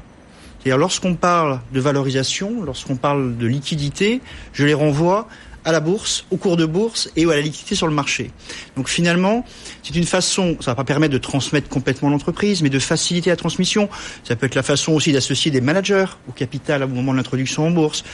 Lorsqu'on 0.67 1.15
parle 1.15 1.61
de 1.73 1.81
valorisation, 1.81 2.63
lorsqu'on 2.65 2.97
parle 2.97 3.37
de 3.37 3.47
liquidité, 3.47 4.21
je 4.55 4.65
les 4.65 4.75
renvoie 4.75 5.29
à 5.65 5.73
la 5.73 5.81
bourse, 5.81 6.25
au 6.31 6.37
cours 6.37 6.57
de 6.57 6.67
bourse 6.67 7.11
et 7.17 7.25
à 7.25 7.29
la 7.29 7.41
liquidité 7.41 7.75
sur 7.75 7.87
le 7.87 7.95
marché. 7.95 8.31
Donc 8.77 8.89
finalement, 8.89 9.45
c'est 9.83 9.97
une 9.97 10.05
façon, 10.05 10.57
ça 10.61 10.73
va 10.73 10.75
pas 10.77 10.85
permettre 10.85 11.13
de 11.13 11.19
transmettre 11.19 11.69
complètement 11.69 12.11
l'entreprise, 12.11 12.63
mais 12.63 12.71
de 12.71 12.79
faciliter 12.79 13.31
la 13.31 13.37
transmission. 13.37 13.89
Ça 14.25 14.37
peut 14.37 14.47
être 14.47 14.55
la 14.55 14.63
façon 14.63 14.93
aussi 14.93 15.13
d'associer 15.13 15.51
des 15.51 15.61
managers 15.61 16.07
au 16.29 16.33
capital 16.33 16.83
au 16.83 16.89
moment 16.89 17.13
de 17.13 17.19
l'introduction 17.19 17.67
en 17.67 17.71
bourse 17.71 18.05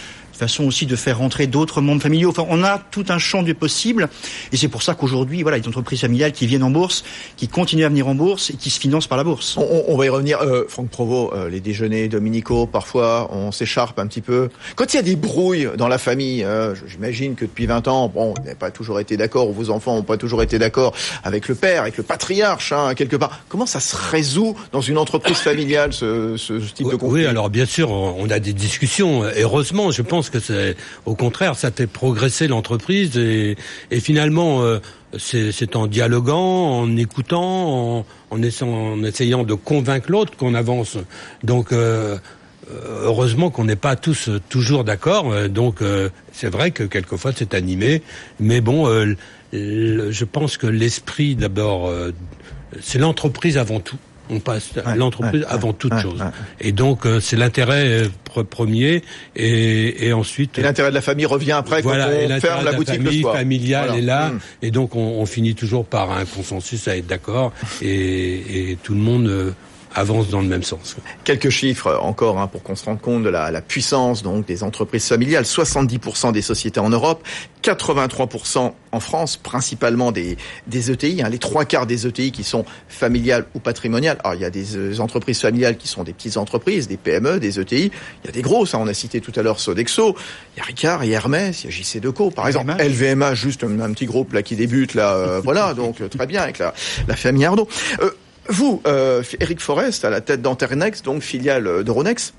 façon 0.40 0.64
aussi 0.64 0.86
de 0.86 0.96
faire 0.96 1.18
rentrer 1.18 1.46
d'autres 1.46 1.80
membres 1.82 2.02
familiaux. 2.02 2.30
Enfin, 2.30 2.46
on 2.48 2.64
a 2.64 2.78
tout 2.78 3.04
un 3.10 3.18
champ 3.18 3.42
du 3.42 3.54
possible, 3.54 4.08
et 4.52 4.56
c'est 4.56 4.68
pour 4.68 4.82
ça 4.82 4.94
qu'aujourd'hui, 4.94 5.42
voilà, 5.42 5.58
il 5.58 5.60
y 5.60 5.62
a 5.62 5.64
des 5.64 5.68
entreprises 5.68 6.00
familiales 6.00 6.32
qui 6.32 6.46
viennent 6.46 6.62
en 6.62 6.70
bourse, 6.70 7.04
qui 7.36 7.46
continuent 7.46 7.84
à 7.84 7.90
venir 7.90 8.08
en 8.08 8.14
bourse 8.14 8.50
et 8.50 8.54
qui 8.54 8.70
se 8.70 8.80
financent 8.80 9.06
par 9.06 9.18
la 9.18 9.24
bourse. 9.24 9.56
On, 9.58 9.96
va 9.96 10.06
y 10.06 10.08
revenir. 10.08 10.40
Euh, 10.40 10.64
Franck 10.68 10.88
Provost, 10.88 11.34
euh, 11.34 11.50
les 11.50 11.60
déjeuners 11.60 12.08
dominicaux, 12.08 12.66
parfois, 12.66 13.28
on 13.32 13.52
s'écharpe 13.52 13.98
un 13.98 14.06
petit 14.06 14.22
peu. 14.22 14.48
Quand 14.76 14.92
il 14.94 14.96
y 14.96 14.98
a 14.98 15.02
des 15.02 15.16
brouilles 15.16 15.68
dans 15.76 15.88
la 15.88 15.98
famille, 15.98 16.42
euh, 16.42 16.74
j'imagine 16.86 17.34
que 17.40 17.44
depuis 17.46 17.66
20 17.66 17.88
ans, 17.88 18.08
bon, 18.08 18.34
vous 18.36 18.42
n'avez 18.42 18.54
pas 18.54 18.70
toujours 18.70 19.00
été 19.00 19.16
d'accord, 19.16 19.48
ou 19.48 19.52
vos 19.52 19.70
enfants 19.70 19.96
n'ont 19.96 20.02
pas 20.02 20.16
toujours 20.16 20.42
été 20.42 20.58
d'accord 20.58 20.94
avec 21.24 21.48
le 21.48 21.54
père, 21.54 21.82
avec 21.82 21.96
le 21.96 22.02
patriarche, 22.02 22.72
hein, 22.72 22.94
quelque 22.94 23.16
part. 23.16 23.40
Comment 23.48 23.66
ça 23.66 23.80
se 23.80 23.96
résout 23.96 24.54
dans 24.72 24.80
une 24.80 24.98
entreprise 24.98 25.38
familiale, 25.38 25.92
ce, 25.92 26.36
ce 26.36 26.54
type 26.54 26.90
de 26.90 26.96
conflit? 26.96 27.22
Oui, 27.22 27.26
alors 27.26 27.50
bien 27.50 27.66
sûr, 27.66 27.90
on 27.90 28.28
a 28.30 28.38
des 28.38 28.52
discussions. 28.52 29.24
Heureusement, 29.36 29.90
je 29.90 30.02
pense 30.02 30.30
que 30.30 30.40
c'est 30.40 30.76
au 31.06 31.14
contraire, 31.14 31.56
ça 31.56 31.70
fait 31.70 31.86
progresser 31.86 32.48
l'entreprise 32.48 33.16
et, 33.16 33.56
finalement, 34.00 34.62
euh, 34.62 34.78
c'est 35.18 35.76
en 35.76 35.86
dialoguant, 35.86 36.80
en 36.80 36.96
écoutant, 36.96 37.98
en, 37.98 38.06
en, 38.30 39.02
essayant, 39.02 39.44
de 39.44 39.54
convaincre 39.54 40.10
l'autre 40.10 40.36
qu'on 40.36 40.54
avance. 40.54 40.96
Donc 41.42 41.72
euh, 41.72 42.18
heureusement 43.02 43.50
qu'on 43.50 43.64
n'est 43.64 43.76
pas 43.76 43.96
tous 43.96 44.30
toujours 44.48 44.84
d'accord. 44.84 45.48
Donc 45.48 45.80
c'est 46.32 46.50
vrai 46.50 46.70
que 46.70 46.84
quelquefois 46.84 47.32
c'est 47.34 47.54
animé, 47.54 48.02
mais 48.38 48.60
bon, 48.60 48.86
je 49.52 50.24
pense 50.24 50.56
que 50.56 50.66
l'esprit 50.66 51.34
d'abord, 51.36 51.92
c'est 52.80 52.98
l'entreprise 52.98 53.58
avant 53.58 53.80
tout 53.80 53.98
on 54.30 54.40
passe 54.40 54.70
à 54.84 54.96
l'entreprise 54.96 55.44
avant 55.48 55.72
toute 55.72 55.98
chose. 55.98 56.22
Et 56.60 56.72
donc 56.72 57.04
euh, 57.04 57.20
c'est 57.20 57.36
l'intérêt 57.36 58.04
euh, 58.04 58.42
premier 58.48 59.02
et, 59.36 60.06
et 60.06 60.12
ensuite. 60.12 60.58
Et 60.58 60.62
l'intérêt 60.62 60.90
de 60.90 60.94
la 60.94 61.00
famille 61.00 61.26
revient 61.26 61.52
après 61.52 61.82
voilà, 61.82 62.06
quand 62.06 62.34
on 62.34 62.40
ferme 62.40 62.64
la, 62.64 62.72
boutique 62.72 62.94
famille, 62.96 63.16
le 63.16 63.22
soir. 63.22 63.34
familiale 63.34 63.96
est 63.96 64.02
là 64.02 64.28
mm. 64.30 64.40
et 64.62 64.70
donc 64.70 64.94
on, 64.94 65.20
on, 65.20 65.26
finit 65.26 65.54
toujours 65.54 65.84
par 65.84 66.12
un 66.12 66.24
consensus 66.24 66.86
à 66.88 66.96
être 66.96 67.06
d'accord 67.06 67.52
et, 67.82 68.70
et, 68.70 68.78
tout 68.82 68.94
le 68.94 69.00
monde 69.00 69.26
euh, 69.26 69.50
avance 69.94 70.28
dans 70.28 70.40
le 70.40 70.46
même 70.46 70.62
sens. 70.62 70.96
Quelques 71.24 71.50
chiffres 71.50 71.98
encore 72.02 72.38
hein, 72.38 72.46
pour 72.46 72.62
qu'on 72.62 72.76
se 72.76 72.84
rende 72.84 73.00
compte 73.00 73.22
de 73.22 73.28
la, 73.28 73.50
la, 73.50 73.60
puissance 73.60 74.22
donc 74.22 74.46
des 74.46 74.62
entreprises 74.62 75.06
familiales. 75.06 75.44
70% 75.44 76.32
des 76.32 76.42
sociétés 76.42 76.80
en 76.80 76.90
Europe, 76.90 77.26
83% 77.62 78.72
en 78.92 79.00
France, 79.00 79.36
principalement 79.36 80.12
des, 80.12 80.36
des 80.66 80.90
ETI. 80.90 81.22
Hein, 81.22 81.28
les 81.28 81.38
trois 81.38 81.64
quarts 81.64 81.86
des 81.86 82.06
ETI 82.06 82.32
qui 82.32 82.44
sont 82.44 82.64
familiales 82.88 83.46
ou 83.54 83.60
patrimoniales. 83.60 84.18
Alors 84.22 84.34
il 84.34 84.40
y 84.40 84.44
a 84.44 84.50
des 84.50 84.76
euh, 84.76 85.00
entreprises 85.00 85.40
familiales 85.40 85.76
qui 85.76 85.88
sont 85.88 86.04
des 86.04 86.12
petites 86.12 86.36
entreprises, 86.36 86.88
des 86.88 86.96
PME, 86.96 87.40
des 87.40 87.58
ETI. 87.60 87.90
Il 88.24 88.26
y 88.26 88.28
a 88.28 88.32
des 88.32 88.42
grosses. 88.42 88.74
Hein, 88.74 88.80
on 88.82 88.88
a 88.88 88.94
cité 88.94 89.20
tout 89.20 89.32
à 89.36 89.42
l'heure 89.42 89.60
Sodexo. 89.60 90.16
Il 90.56 90.58
y 90.58 90.62
a 90.62 90.64
Ricard, 90.64 91.04
il 91.04 91.10
y 91.10 91.14
a 91.14 91.18
Hermès, 91.18 91.64
il 91.64 91.66
y 91.66 91.68
a 91.68 91.70
JC 91.70 92.00
Deco, 92.00 92.30
par 92.30 92.46
exemple. 92.46 92.72
LVMH, 92.78 93.34
juste 93.34 93.64
un, 93.64 93.92
petit 93.92 94.06
groupe 94.06 94.32
là 94.32 94.42
qui 94.42 94.56
débute 94.56 94.94
là. 94.94 95.14
Euh, 95.14 95.40
voilà, 95.44 95.74
donc 95.74 96.08
très 96.08 96.26
bien 96.26 96.42
avec 96.42 96.58
la, 96.58 96.74
la 97.08 97.16
famille 97.16 97.44
Arnaud. 97.44 97.68
Euh, 98.02 98.10
vous, 98.50 98.82
euh, 98.86 99.22
Eric 99.40 99.60
Forest, 99.60 100.04
à 100.04 100.10
la 100.10 100.20
tête 100.20 100.42
d'Anternex, 100.42 101.02
donc 101.02 101.22
filiale 101.22 101.84
d'Euronext, 101.84 102.34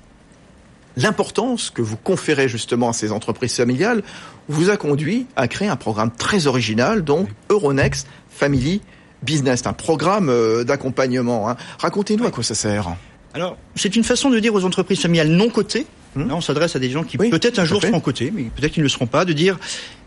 l'importance 0.96 1.70
que 1.70 1.82
vous 1.82 1.96
conférez 1.96 2.48
justement 2.48 2.90
à 2.90 2.92
ces 2.92 3.12
entreprises 3.12 3.56
familiales 3.56 4.02
vous 4.48 4.70
a 4.70 4.76
conduit 4.76 5.26
à 5.36 5.48
créer 5.48 5.68
un 5.68 5.76
programme 5.76 6.10
très 6.10 6.46
original, 6.46 7.02
donc 7.02 7.28
Euronext 7.48 8.06
Family 8.28 8.82
Business, 9.22 9.66
un 9.66 9.72
programme 9.72 10.28
euh, 10.28 10.64
d'accompagnement. 10.64 11.48
Hein. 11.48 11.56
Racontez-nous 11.78 12.26
à 12.26 12.30
quoi 12.30 12.42
ça 12.42 12.54
sert. 12.54 12.94
Alors, 13.34 13.56
c'est 13.76 13.96
une 13.96 14.04
façon 14.04 14.30
de 14.30 14.38
dire 14.38 14.54
aux 14.54 14.64
entreprises 14.64 15.00
familiales 15.00 15.28
non 15.28 15.48
cotées 15.48 15.86
Hmm. 16.14 16.28
Là, 16.28 16.36
on 16.36 16.40
s'adresse 16.40 16.76
à 16.76 16.78
des 16.78 16.90
gens 16.90 17.04
qui 17.04 17.16
peut-être 17.16 17.58
un 17.58 17.64
jour 17.64 17.80
seront 17.80 18.00
cotés, 18.00 18.30
mais 18.34 18.44
peut-être 18.44 18.72
qu'ils 18.72 18.82
ne 18.82 18.86
le 18.86 18.90
seront 18.90 19.06
pas, 19.06 19.24
de 19.24 19.32
dire 19.32 19.58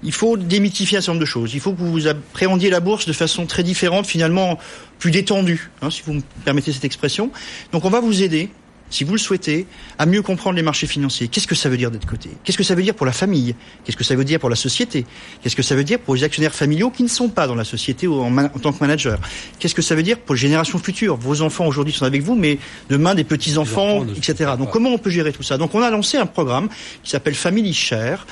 il 0.03 0.11
faut 0.11 0.37
démythifier 0.37 0.99
un 0.99 1.01
certain 1.01 1.13
nombre 1.13 1.21
de 1.21 1.25
choses. 1.25 1.53
Il 1.53 1.59
faut 1.59 1.73
que 1.73 1.81
vous 1.81 2.07
appréhendiez 2.07 2.69
la 2.69 2.79
bourse 2.79 3.07
de 3.07 3.13
façon 3.13 3.45
très 3.45 3.63
différente, 3.63 4.05
finalement 4.05 4.59
plus 4.99 5.11
détendue, 5.11 5.71
hein, 5.81 5.89
si 5.89 6.03
vous 6.05 6.13
me 6.13 6.21
permettez 6.43 6.71
cette 6.71 6.85
expression. 6.85 7.31
Donc 7.71 7.85
on 7.85 7.89
va 7.89 7.99
vous 7.99 8.21
aider 8.21 8.49
si 8.95 9.03
vous 9.03 9.12
le 9.12 9.19
souhaitez, 9.19 9.67
à 9.99 10.05
mieux 10.05 10.21
comprendre 10.21 10.55
les 10.55 10.62
marchés 10.62 10.88
financiers. 10.88 11.27
Qu'est-ce 11.27 11.47
que 11.47 11.55
ça 11.55 11.67
veut 11.67 11.75
dire 11.75 11.91
d'être 11.91 12.05
coté? 12.05 12.29
Qu'est-ce 12.43 12.58
que 12.58 12.63
ça 12.63 12.75
veut 12.75 12.81
dire 12.81 12.95
pour 12.95 13.05
la 13.05 13.12
famille? 13.12 13.53
Qu'est-ce 13.84 13.97
que 13.97 14.05
ça 14.05 14.15
veut 14.15 14.23
dire 14.23 14.39
pour 14.39 14.49
la 14.49 14.55
société? 14.55 15.05
Qu'est-ce 15.41 15.55
que 15.55 15.63
ça 15.63 15.75
veut 15.75 15.84
dire 15.84 15.99
pour 15.99 16.15
les 16.15 16.23
actionnaires 16.23 16.55
familiaux 16.55 16.89
qui 16.91 17.03
ne 17.03 17.10
sont 17.10 17.27
pas 17.27 17.45
dans 17.45 17.55
la 17.55 17.65
société 17.65 18.08
ou 18.08 18.21
en, 18.21 18.47
tant 18.47 18.71
que 18.71 18.79
manager? 18.79 19.19
Qu'est-ce 19.60 19.75
que 19.75 19.81
ça 19.81 19.95
veut 19.95 20.03
dire 20.03 20.17
pour 20.17 20.36
les 20.36 20.41
générations 20.41 20.79
futures? 20.79 21.17
Vos 21.17 21.41
enfants 21.41 21.67
aujourd'hui 21.67 21.93
sont 21.93 22.05
avec 22.05 22.21
vous, 22.21 22.36
mais 22.36 22.58
demain 22.89 23.15
des 23.15 23.25
petits-enfants, 23.25 24.05
etc. 24.15 24.51
Donc 24.58 24.71
comment 24.71 24.91
on 24.91 24.97
peut 24.97 25.10
gérer 25.10 25.34
tout 25.34 25.43
ça? 25.43 25.58
Donc 25.58 25.75
on 25.75 25.81
a 25.81 25.89
lancé 25.89 26.17
un 26.17 26.25
programme 26.25 26.69
qui 27.03 27.10
s'appelle 27.10 27.36
Family 27.36 27.73
Share, 27.73 28.25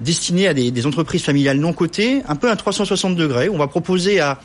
destiné 0.00 0.48
à 0.48 0.54
des, 0.54 0.72
des 0.72 0.86
entreprises 0.86 1.22
familiales 1.22 1.58
non 1.58 1.72
cotées, 1.72 2.22
un 2.26 2.34
peu 2.34 2.50
à 2.50 2.56
360 2.56 3.14
degrés. 3.14 3.48
On 3.48 3.58
va 3.58 3.68
proposer 3.68 4.18
à 4.18 4.40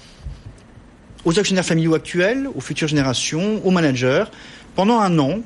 aux 1.25 1.39
actionnaires 1.39 1.65
familiaux 1.65 1.95
actuels, 1.95 2.47
aux 2.53 2.59
futures 2.59 2.89
générations, 2.89 3.65
aux 3.65 3.71
managers, 3.71 4.25
pendant 4.75 4.99
un 4.99 5.17
an, 5.19 5.39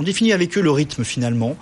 on 0.00 0.02
définit 0.02 0.32
avec 0.32 0.56
eux 0.56 0.62
le 0.62 0.70
rythme 0.70 1.04
finalement 1.04 1.56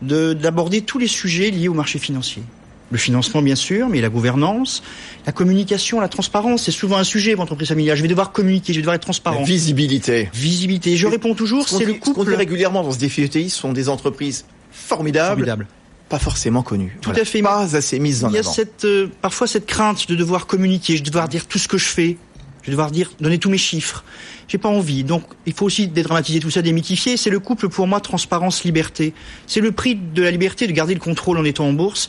d'aborder 0.00 0.80
tous 0.80 0.98
les 0.98 1.06
sujets 1.06 1.50
liés 1.50 1.68
au 1.68 1.74
marché 1.74 1.98
financier. 1.98 2.42
Le 2.90 2.98
financement, 2.98 3.40
bien 3.40 3.54
sûr, 3.54 3.88
mais 3.88 4.00
la 4.00 4.08
gouvernance, 4.08 4.82
la 5.26 5.32
communication, 5.32 6.00
la 6.00 6.08
transparence, 6.08 6.64
c'est 6.64 6.72
souvent 6.72 6.96
un 6.96 7.04
sujet 7.04 7.32
pour 7.32 7.42
l'entreprise 7.42 7.68
familiale. 7.68 7.96
Je 7.96 8.02
vais 8.02 8.08
devoir 8.08 8.32
communiquer, 8.32 8.72
je 8.72 8.78
vais 8.78 8.82
devoir 8.82 8.96
être 8.96 9.02
transparent. 9.02 9.40
La 9.40 9.46
visibilité. 9.46 10.28
Visibilité. 10.34 10.96
Je 10.96 11.06
réponds 11.06 11.34
toujours, 11.34 11.68
c'est 11.68 11.84
le 11.84 11.94
couple. 11.94 12.06
Ce 12.06 12.12
qu'on 12.12 12.24
dit 12.24 12.34
régulièrement 12.34 12.82
dans 12.82 12.92
ce 12.92 12.98
défi 12.98 13.22
ETI, 13.22 13.48
ce 13.50 13.58
sont 13.58 13.72
des 13.72 13.88
entreprises 13.88 14.46
formidables. 14.72 15.66
Pas 16.08 16.18
forcément 16.18 16.62
connues. 16.62 16.98
Tout 17.00 17.10
à 17.10 17.24
fait. 17.24 17.40
Pas 17.40 17.76
assez 17.76 17.98
mises 17.98 18.24
en 18.24 18.28
avant. 18.28 18.34
Il 18.34 18.36
y 18.36 18.40
a 18.40 18.42
cette, 18.42 18.84
euh, 18.84 19.08
parfois 19.22 19.46
cette 19.46 19.66
crainte 19.66 20.08
de 20.08 20.14
devoir 20.14 20.46
communiquer, 20.46 20.98
de 20.98 21.04
devoir 21.04 21.28
dire 21.28 21.46
tout 21.46 21.58
ce 21.58 21.68
que 21.68 21.78
je 21.78 21.86
fais. 21.86 22.16
Je 22.62 22.66
vais 22.66 22.72
devoir 22.72 22.90
dire, 22.90 23.12
donner 23.20 23.38
tous 23.38 23.50
mes 23.50 23.58
chiffres. 23.58 24.04
J'ai 24.48 24.58
pas 24.58 24.68
envie. 24.68 25.04
Donc, 25.04 25.22
il 25.46 25.52
faut 25.52 25.66
aussi 25.66 25.88
dédramatiser 25.88 26.40
tout 26.40 26.50
ça, 26.50 26.62
démythifier. 26.62 27.16
C'est 27.16 27.30
le 27.30 27.40
couple, 27.40 27.68
pour 27.68 27.86
moi, 27.86 28.00
transparence-liberté. 28.00 29.12
C'est 29.46 29.60
le 29.60 29.72
prix 29.72 29.96
de 29.96 30.22
la 30.22 30.30
liberté 30.30 30.66
de 30.66 30.72
garder 30.72 30.94
le 30.94 31.00
contrôle 31.00 31.38
en 31.38 31.44
étant 31.44 31.66
en 31.66 31.72
bourse 31.72 32.08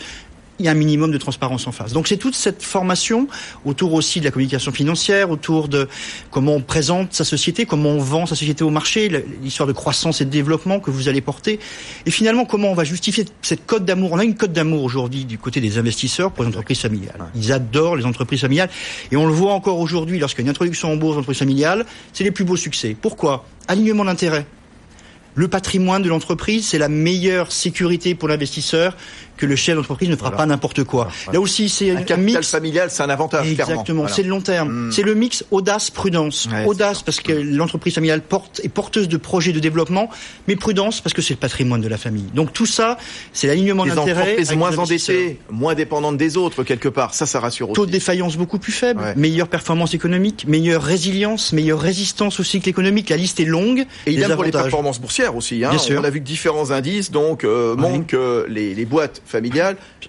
il 0.60 0.66
y 0.66 0.68
a 0.68 0.72
un 0.72 0.76
minimum 0.76 1.12
de 1.12 1.18
transparence 1.18 1.66
en 1.68 1.72
face. 1.72 1.94
Donc 1.94 2.08
c'est 2.08 2.18
toute 2.18 2.36
cette 2.36 2.62
formation 2.62 3.28
autour 3.66 3.94
aussi 3.94 4.20
de 4.20 4.26
la 4.26 4.32
communication 4.32 4.72
financière, 4.72 5.32
autour 5.32 5.68
de 5.68 5.88
comment 6.30 6.54
on 6.54 6.62
présente 6.62 7.14
sa 7.14 7.24
société, 7.24 7.66
comment 7.66 7.90
on 7.90 7.98
vend 7.98 8.26
sa 8.26 8.36
société 8.36 8.64
au 8.64 8.70
marché, 8.70 9.10
l'histoire 9.42 9.68
de 9.68 9.74
croissance 9.74 10.22
et 10.22 10.26
de 10.26 10.30
développement 10.30 10.80
que 10.80 10.92
vous 10.92 11.08
allez 11.08 11.22
porter, 11.22 11.60
et 12.06 12.12
finalement 12.12 12.46
comment 12.46 12.70
on 12.70 12.76
va 12.76 12.84
justifier 12.84 13.26
cette 13.42 13.66
cote 13.66 13.86
d'amour? 13.86 14.12
On 14.12 14.20
a 14.20 14.24
une 14.24 14.36
cote 14.36 14.54
d'amour 14.54 14.84
aujourd'hui 14.84 15.26
du 15.26 15.38
côté 15.38 15.60
des 15.60 15.78
investisseurs 15.78 16.32
pour 16.32 16.44
les 16.44 16.50
entreprises 16.50 16.80
familiales. 16.80 17.26
Ils 17.36 17.52
adorent 17.52 17.96
les 17.96 18.06
entreprises 18.06 18.42
familiales, 18.42 18.70
et 19.12 19.16
on 19.16 19.26
le 19.26 19.34
voit 19.34 19.54
encore 19.54 19.80
aujourd'hui 19.80 20.20
lorsqu'il 20.20 20.44
y 20.44 20.44
a 20.44 20.48
une 20.48 20.52
introduction 20.52 20.92
en 20.92 20.96
bourse 20.98 21.16
d'entreprises 21.16 21.40
familiales, 21.40 21.86
c'est 22.14 22.24
les 22.24 22.32
plus 22.32 22.46
beaux 22.46 22.58
succès. 22.58 22.96
Pourquoi? 23.00 23.46
Alignement 23.68 24.06
d'intérêt. 24.06 24.46
Le 25.36 25.48
patrimoine 25.48 26.04
de 26.04 26.10
l'entreprise, 26.10 26.68
c'est 26.68 26.78
la 26.78 26.90
meilleure 26.90 27.52
sécurité 27.52 28.14
pour 28.14 28.28
l'investisseur 28.28 28.96
que 29.38 29.46
le 29.46 29.56
chef 29.56 29.76
d'entreprise 29.76 30.10
ne 30.10 30.16
fera 30.16 30.32
pas 30.32 30.46
n'importe 30.46 30.84
quoi. 30.84 31.10
Là 31.32 31.40
aussi, 31.40 31.70
c'est 31.70 31.92
un, 31.92 31.96
capital 31.96 32.20
mix 32.22 32.52
familial, 32.52 32.90
c'est 32.92 33.04
un 33.04 33.10
avantage. 33.10 33.50
Exactement, 33.50 34.08
c'est 34.08 34.24
le 34.24 34.30
long 34.30 34.42
terme. 34.42 34.88
Hmm. 34.88 34.92
C'est 34.92 35.04
le 35.04 35.16
mix 35.16 35.44
audace 35.52 35.90
prudence. 35.90 36.48
audace 36.66 37.02
parce 37.02 37.20
que 37.20 37.32
l'entreprise 37.32 37.96
familiale 37.96 38.22
porte 38.22 38.62
est 38.64 38.70
porteuse 38.70 39.08
de 39.08 39.18
projets 39.18 39.52
de 39.52 39.60
développement, 39.60 40.10
mais 40.48 40.56
prudence 40.56 41.02
parce 41.02 41.14
que 41.14 41.22
c'est 41.22 41.34
le 41.34 41.40
patrimoine 41.40 41.82
de 41.82 41.88
la 41.88 41.98
famille. 41.98 42.26
Donc 42.34 42.54
tout 42.54 42.66
ça, 42.66 42.98
c'est 43.32 43.48
l'alignement 43.48 43.86
d'intérêts. 43.86 44.36
Les 44.38 44.56
moins 44.56 44.78
endettées, 44.78 45.40
moins 45.50 45.76
dépendantes 45.76 46.18
des 46.18 46.38
autres 46.38 46.64
quelque 46.64 46.90
part. 46.90 47.14
Ça, 47.14 47.26
ça 47.26 47.40
rassure 47.40 47.70
aussi. 47.70 47.76
Taux 47.76 47.86
de 47.86 47.92
défaillance 47.92 48.38
beaucoup 48.38 48.60
plus 48.60 48.72
faible, 48.72 49.14
meilleure 49.16 49.48
performance 49.48 49.94
économique, 49.94 50.46
meilleure 50.48 50.84
résilience, 50.84 51.54
meilleure 51.54 51.80
résistance 51.80 52.40
au 52.40 52.44
cycle 52.44 52.70
économique. 52.70 53.10
La 53.10 53.18
liste 53.18 53.40
est 53.40 53.46
longue. 53.46 53.86
Et 54.06 54.12
il 54.12 54.24
a 54.24 54.30
pour 54.30 54.44
les 54.44 54.52
performances 54.52 55.00
boursières 55.00 55.36
aussi. 55.36 55.64
Hein. 55.64 55.70
Bien 55.72 55.80
sûr. 55.80 56.00
On 56.00 56.04
a 56.04 56.10
vu 56.10 56.20
que 56.20 56.26
différents 56.26 56.72
indices 56.72 57.12
donc 57.12 57.44
euh, 57.44 57.76
montrent 57.76 58.08
que 58.08 58.46
les, 58.50 58.76
les, 58.76 58.86
boîtes 58.86 59.22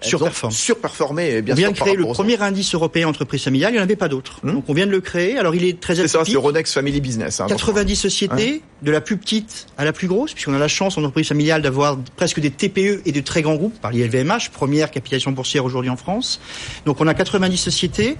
surperforment. 0.01 0.53
surperformé. 0.53 1.43
Bien 1.43 1.55
on 1.55 1.57
vient 1.57 1.71
de 1.71 1.77
créer 1.77 1.97
le 1.97 2.05
premier 2.05 2.41
indice 2.41 2.75
européen 2.75 3.09
entreprise 3.09 3.43
familiale. 3.43 3.73
Il 3.73 3.77
n'y 3.77 3.81
en 3.81 3.85
avait 3.85 3.97
pas 3.97 4.09
d'autres. 4.09 4.41
Hmm. 4.43 4.53
Donc 4.53 4.65
on 4.69 4.75
vient 4.75 4.87
de 4.87 4.91
le 4.91 5.01
créer. 5.01 5.39
Alors 5.39 5.55
il 5.55 5.65
est 5.65 5.81
très 5.81 5.95
C'est 5.95 6.09
ça, 6.09 6.25
c'est 6.25 6.37
Ronex 6.37 6.73
Family 6.73 7.01
Business. 7.01 7.41
Hein, 7.41 7.47
90 7.49 7.97
sociétés, 7.97 8.63
de 8.83 8.91
la 8.91 9.01
plus 9.01 9.17
petite 9.17 9.67
à 9.79 9.85
la 9.85 9.93
plus 9.93 10.09
grosse, 10.09 10.33
puisqu'on 10.33 10.55
a 10.55 10.59
la 10.59 10.69
chance 10.69 10.99
en 10.99 11.01
entreprise 11.01 11.29
familiale 11.29 11.63
d'avoir 11.63 11.99
presque 12.17 12.41
des 12.41 12.51
TPE 12.51 13.03
et 13.05 13.13
de 13.13 13.21
très 13.21 13.43
grands 13.43 13.55
groupes 13.55 13.79
par 13.81 13.91
l'ILVMH, 13.91 14.51
première 14.53 14.91
capitalisation 14.91 15.33
boursière 15.33 15.65
aujourd'hui 15.65 15.91
en 15.91 15.97
France. 15.97 16.41
Donc 16.85 17.01
on 17.01 17.07
a 17.07 17.15
90 17.15 17.57
sociétés 17.57 18.17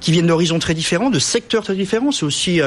qui 0.00 0.12
viennent 0.12 0.26
d'horizons 0.26 0.58
très 0.58 0.74
différents, 0.74 1.10
de 1.10 1.18
secteurs 1.18 1.62
très 1.62 1.74
différents. 1.74 2.10
C'est 2.10 2.24
aussi 2.24 2.60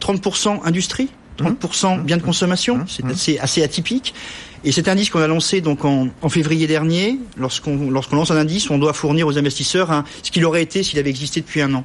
30% 0.00 0.48
euh, 0.48 0.58
industrie, 0.64 1.08
30% 1.38 2.02
biens 2.02 2.18
de 2.18 2.22
consommation. 2.22 2.84
C'est 2.86 3.04
assez, 3.06 3.38
assez 3.38 3.62
atypique. 3.62 4.14
Et 4.66 4.72
cet 4.72 4.88
indice 4.88 5.10
qu'on 5.10 5.20
a 5.20 5.26
lancé 5.26 5.60
donc 5.60 5.84
en, 5.84 6.08
en 6.22 6.28
février 6.28 6.66
dernier, 6.66 7.18
lorsqu'on 7.36 7.90
lorsqu'on 7.90 8.16
lance 8.16 8.30
un 8.30 8.36
indice, 8.36 8.70
on 8.70 8.78
doit 8.78 8.94
fournir 8.94 9.26
aux 9.26 9.36
investisseurs 9.36 9.90
hein, 9.90 10.04
ce 10.22 10.30
qu'il 10.30 10.44
aurait 10.46 10.62
été 10.62 10.82
s'il 10.82 10.98
avait 10.98 11.10
existé 11.10 11.40
depuis 11.40 11.60
un 11.60 11.74
an. 11.74 11.84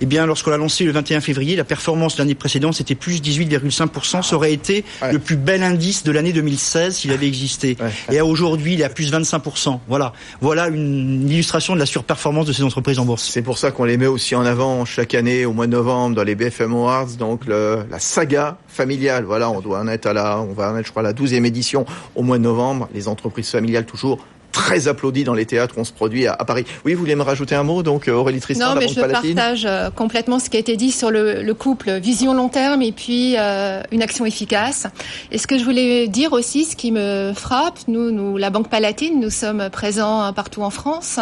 Eh 0.00 0.06
bien, 0.06 0.26
lorsqu'on 0.26 0.50
l'a 0.50 0.56
lancé 0.56 0.84
le 0.84 0.92
21 0.92 1.20
février, 1.20 1.54
la 1.54 1.64
performance 1.64 2.16
de 2.16 2.22
l'année 2.22 2.34
précédente, 2.34 2.74
c'était 2.74 2.96
plus 2.96 3.20
18,5%. 3.20 4.22
Ça 4.22 4.36
aurait 4.36 4.52
été 4.52 4.84
le 5.10 5.18
plus 5.18 5.36
bel 5.36 5.62
indice 5.62 6.02
de 6.02 6.10
l'année 6.10 6.32
2016 6.32 6.96
s'il 6.96 7.12
avait 7.12 7.28
existé. 7.28 7.76
Et 8.10 8.20
aujourd'hui, 8.20 8.74
il 8.74 8.80
est 8.80 8.84
à 8.84 8.88
plus 8.88 9.12
25%. 9.12 9.78
Voilà. 9.88 10.12
Voilà 10.40 10.68
une 10.68 11.28
illustration 11.28 11.74
de 11.74 11.78
la 11.78 11.86
surperformance 11.86 12.46
de 12.46 12.52
ces 12.52 12.64
entreprises 12.64 12.98
en 12.98 13.04
bourse. 13.04 13.28
C'est 13.30 13.42
pour 13.42 13.58
ça 13.58 13.70
qu'on 13.70 13.84
les 13.84 13.96
met 13.96 14.06
aussi 14.06 14.34
en 14.34 14.44
avant 14.44 14.84
chaque 14.84 15.14
année 15.14 15.44
au 15.44 15.52
mois 15.52 15.66
de 15.66 15.72
novembre 15.72 16.16
dans 16.16 16.24
les 16.24 16.34
BFM 16.34 16.72
Awards. 16.72 17.12
Donc, 17.18 17.46
le, 17.46 17.84
la 17.90 17.98
saga 18.00 18.58
familiale. 18.66 19.24
Voilà, 19.24 19.50
on 19.50 19.60
doit 19.60 19.80
en 19.80 19.88
être 19.88 20.06
à 20.06 20.12
la, 20.12 20.40
on 20.40 20.52
va 20.52 20.72
en 20.72 20.76
être, 20.78 20.86
je 20.86 20.90
crois, 20.90 21.02
à 21.02 21.04
la 21.04 21.12
12e 21.12 21.44
édition 21.44 21.84
au 22.14 22.22
mois 22.22 22.38
de 22.38 22.42
novembre. 22.42 22.88
Les 22.94 23.08
entreprises 23.08 23.50
familiales 23.50 23.86
toujours 23.86 24.24
très 24.52 24.86
applaudi 24.86 25.24
dans 25.24 25.34
les 25.34 25.46
théâtres 25.46 25.74
où 25.76 25.80
on 25.80 25.84
se 25.84 25.92
produit 25.92 26.26
à, 26.26 26.36
Paris. 26.36 26.64
Oui, 26.84 26.94
vous 26.94 27.00
voulez 27.00 27.16
me 27.16 27.22
rajouter 27.22 27.54
un 27.54 27.62
mot, 27.62 27.82
donc 27.82 28.06
euh, 28.06 28.12
Aurélie 28.12 28.40
Tristan 28.40 28.74
Non, 28.74 28.80
mais 28.80 28.88
je 28.88 29.00
partage 29.00 29.64
euh, 29.66 29.90
complètement 29.90 30.38
ce 30.38 30.50
qui 30.50 30.56
a 30.56 30.60
été 30.60 30.76
dit 30.76 30.92
sur 30.92 31.10
le, 31.10 31.42
le 31.42 31.54
couple 31.54 31.98
vision 31.98 32.34
long 32.34 32.48
terme 32.48 32.82
et 32.82 32.92
puis 32.92 33.34
euh, 33.38 33.82
une 33.90 34.02
action 34.02 34.26
efficace. 34.26 34.86
Et 35.30 35.38
ce 35.38 35.46
que 35.46 35.58
je 35.58 35.64
voulais 35.64 36.06
dire 36.06 36.32
aussi, 36.32 36.64
ce 36.64 36.76
qui 36.76 36.92
me 36.92 37.32
frappe, 37.34 37.78
nous, 37.88 38.10
nous, 38.10 38.36
la 38.36 38.50
Banque 38.50 38.68
Palatine, 38.68 39.20
nous 39.20 39.30
sommes 39.30 39.70
présents 39.70 40.32
partout 40.32 40.62
en 40.62 40.70
France. 40.70 41.18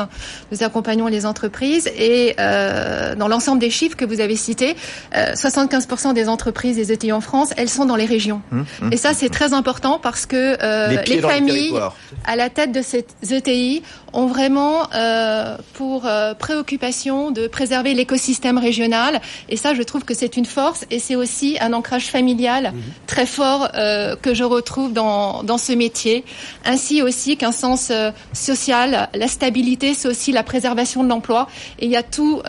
Nous 0.50 0.62
accompagnons 0.62 1.06
les 1.06 1.24
entreprises 1.24 1.88
et 1.96 2.34
euh, 2.38 3.14
dans 3.14 3.28
l'ensemble 3.28 3.60
des 3.60 3.70
chiffres 3.70 3.96
que 3.96 4.04
vous 4.04 4.20
avez 4.20 4.36
cités, 4.36 4.74
75% 5.14 6.12
des 6.14 6.28
entreprises 6.28 6.76
des 6.76 6.92
ETI 6.92 7.12
en 7.12 7.20
France, 7.20 7.50
elles 7.56 7.68
sont 7.68 7.84
dans 7.84 7.96
les 7.96 8.06
régions. 8.06 8.42
Hum, 8.52 8.64
hum, 8.82 8.92
et 8.92 8.96
ça, 8.96 9.14
c'est 9.14 9.26
hum, 9.26 9.32
très 9.32 9.52
important 9.52 10.00
parce 10.02 10.26
que 10.26 10.56
les, 10.90 11.16
les 11.16 11.20
familles 11.20 11.78
à 12.24 12.36
la 12.36 12.50
tête 12.50 12.72
de 12.72 12.82
cette 12.82 13.14
ETI 13.28 13.82
ont 14.12 14.26
vraiment 14.26 14.88
euh, 14.94 15.56
pour 15.74 16.06
euh, 16.06 16.34
préoccupation 16.34 17.30
de 17.30 17.46
préserver 17.46 17.94
l'écosystème 17.94 18.58
régional. 18.58 19.20
Et 19.48 19.56
ça, 19.56 19.74
je 19.74 19.82
trouve 19.82 20.04
que 20.04 20.14
c'est 20.14 20.36
une 20.36 20.46
force 20.46 20.84
et 20.90 20.98
c'est 20.98 21.16
aussi 21.16 21.56
un 21.60 21.72
ancrage 21.72 22.06
familial 22.06 22.72
mhm. 22.72 22.82
très 23.06 23.26
fort 23.26 23.68
euh, 23.74 24.16
que 24.16 24.34
je 24.34 24.44
retrouve 24.44 24.92
dans, 24.92 25.42
dans 25.42 25.58
ce 25.58 25.72
métier. 25.72 26.24
Ainsi 26.64 27.02
aussi 27.02 27.36
qu'un 27.36 27.52
sens 27.52 27.92
social, 28.32 29.08
la 29.14 29.28
stabilité, 29.28 29.94
c'est 29.94 30.08
aussi 30.08 30.32
la 30.32 30.42
préservation 30.42 31.04
de 31.04 31.08
l'emploi. 31.08 31.48
Et 31.78 31.86
il 31.86 31.90
y 31.90 31.96
a 31.96 32.02
tout, 32.02 32.42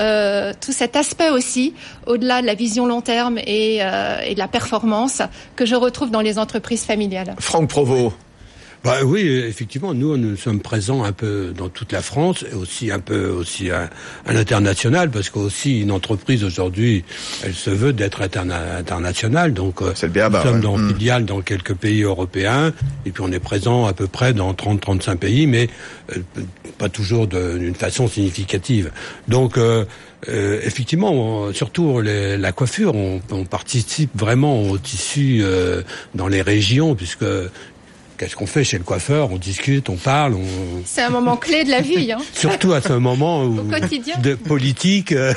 tout 0.62 0.72
cet 0.72 0.96
aspect 0.96 1.30
aussi, 1.30 1.74
au-delà 2.08 2.42
de 2.42 2.48
la 2.48 2.54
vision 2.54 2.86
long 2.86 3.02
terme 3.02 3.38
et, 3.38 3.78
et 3.78 4.34
de 4.34 4.40
la 4.40 4.48
performance, 4.48 5.22
que 5.56 5.66
je 5.66 5.76
retrouve 5.76 6.12
dans 6.12 6.22
les 6.22 6.40
entreprises 6.40 6.84
familiales. 6.84 7.36
Franck 7.40 7.70
Provost. 7.70 8.14
Bah 8.84 9.04
oui, 9.06 9.28
effectivement, 9.30 9.94
nous 9.94 10.18
nous 10.18 10.36
sommes 10.36 10.60
présents 10.60 11.04
un 11.04 11.12
peu 11.12 11.54
dans 11.56 11.70
toute 11.70 11.92
la 11.92 12.02
France 12.02 12.44
et 12.52 12.56
aussi 12.56 12.90
un 12.90 12.98
peu 12.98 13.28
aussi 13.28 13.70
à, 13.70 13.92
l'international 14.26 15.12
parce 15.12 15.30
qu'aussi 15.30 15.82
une 15.82 15.92
entreprise 15.92 16.44
aujourd'hui, 16.44 17.04
elle 17.44 17.54
se 17.54 17.70
veut 17.70 17.94
d'être 17.94 18.22
internationale. 18.24 19.54
Donc 19.54 19.84
euh, 19.84 19.94
nous 20.02 20.42
sommes 20.42 20.62
dans 20.62 20.78
mmh. 20.78 20.96
filiales 20.96 21.26
dans 21.26 21.42
quelques 21.42 21.76
pays 21.76 22.02
européens 22.02 22.74
et 23.06 23.12
puis 23.12 23.22
on 23.24 23.32
est 23.32 23.40
présent 23.40 23.86
à 23.86 23.94
peu 23.94 24.08
près 24.08 24.34
dans 24.34 24.52
30-35 24.52 25.18
pays, 25.18 25.46
mais 25.46 25.70
euh, 26.16 26.22
pas 26.80 26.90
toujours 26.90 27.28
d'une 27.28 27.76
façon 27.76 28.08
significative. 28.08 28.92
Donc 29.28 29.60
euh, 29.60 29.86
euh, 30.30 30.60
effectivement, 30.64 31.52
surtout 31.52 32.02
la 32.02 32.52
coiffure, 32.52 32.96
on, 32.96 33.22
on, 33.32 33.46
participe 33.46 34.12
vraiment 34.16 34.62
au 34.62 34.78
tissu 34.78 35.42
euh, 35.42 35.82
dans 36.14 36.28
les 36.28 36.42
régions, 36.42 36.96
puisque 36.96 37.26
Qu'est-ce 38.22 38.36
qu'on 38.36 38.46
fait 38.46 38.64
chez 38.64 38.78
le 38.78 38.84
coiffeur? 38.84 39.32
On 39.32 39.38
discute, 39.38 39.90
on 39.90 39.96
parle. 39.96 40.36
On... 40.36 40.44
C'est 40.86 41.02
un 41.02 41.10
moment 41.10 41.38
clé 41.38 41.64
de 41.64 41.72
la 41.72 41.82
vie. 41.82 42.12
Hein. 42.12 42.20
Surtout 42.34 42.72
à 42.72 42.80
ce 42.80 42.94
moment 42.94 43.46
où, 43.46 43.64
de 44.22 44.36
politique, 44.36 45.12
euh, 45.12 45.34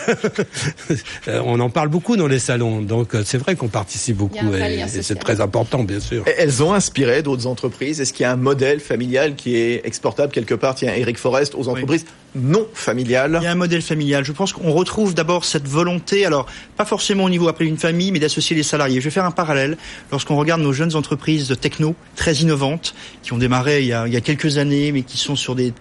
on 1.27 1.61
en 1.61 1.71
parle 1.71 1.89
beaucoup 1.89 2.19
dans 2.19 2.27
les 2.27 2.39
salons. 2.39 2.83
Donc 2.83 3.15
euh, 3.15 3.23
c'est 3.25 3.39
vrai 3.39 3.57
qu'on 3.57 3.69
participe 3.69 4.19
beaucoup 4.19 4.53
et, 4.53 4.85
c'est 4.87 5.19
très 5.19 5.41
important, 5.41 5.83
bien 5.83 5.99
sûr. 5.99 6.27
Elles 6.37 6.63
ont 6.63 6.75
inspiré 6.75 7.23
d'autres 7.23 7.47
entreprises? 7.47 8.03
Est-ce 8.03 8.13
qu'il 8.13 8.25
y 8.25 8.27
a 8.27 8.33
un 8.33 8.37
modèle 8.37 8.81
familial 8.81 9.35
qui 9.35 9.57
est 9.57 9.81
exportable 9.87 10.31
quelque 10.31 10.53
part? 10.53 10.75
Tiens, 10.75 10.93
Eric 10.95 11.17
Forest 11.17 11.55
aux 11.55 11.69
entreprises 11.69 12.05
non 12.35 12.67
familiales. 12.73 13.39
Il 13.41 13.45
y 13.45 13.47
a 13.47 13.53
un 13.53 13.57
modèle 13.57 13.83
familial. 13.83 14.25
Je 14.25 14.33
pense 14.33 14.53
qu'on 14.53 14.73
retrouve 14.73 15.15
d'abord 15.15 15.45
cette 15.45 15.69
volonté, 15.69 16.27
alors 16.27 16.47
pas 16.77 16.85
forcément 16.85 17.25
au 17.25 17.31
niveau 17.31 17.49
après 17.49 17.65
d'une 17.65 17.79
famille, 17.79 18.13
mais 18.13 18.19
d'associer 18.19 18.57
les 18.57 18.63
salariés. 18.63 19.01
Je 19.01 19.05
vais 19.05 19.11
faire 19.11 19.25
un 19.25 19.31
parallèle. 19.31 19.77
Lorsqu'on 20.11 20.37
regarde 20.37 20.61
nos 20.61 20.73
jeunes 20.73 20.97
entreprises 20.97 21.49
de 21.49 21.55
techno 21.55 21.95
très 22.17 22.35
innovantes, 22.35 22.95
qui 23.23 23.33
ont 23.33 23.39
démarré 23.39 23.81
il 23.83 23.87
y 23.87 23.93
a, 23.93 24.07
il 24.07 24.13
y 24.13 24.17
a 24.17 24.21
quelques 24.21 24.59
années, 24.59 24.93
mais 24.93 25.03
qui 25.03 25.19
sont 25.19 25.37
sur 25.37 25.55
des 25.55 25.73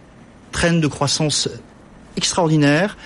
traînes 0.51 0.81
de 0.81 0.87
croissance 0.87 1.49
extraordinaires, 2.15 2.97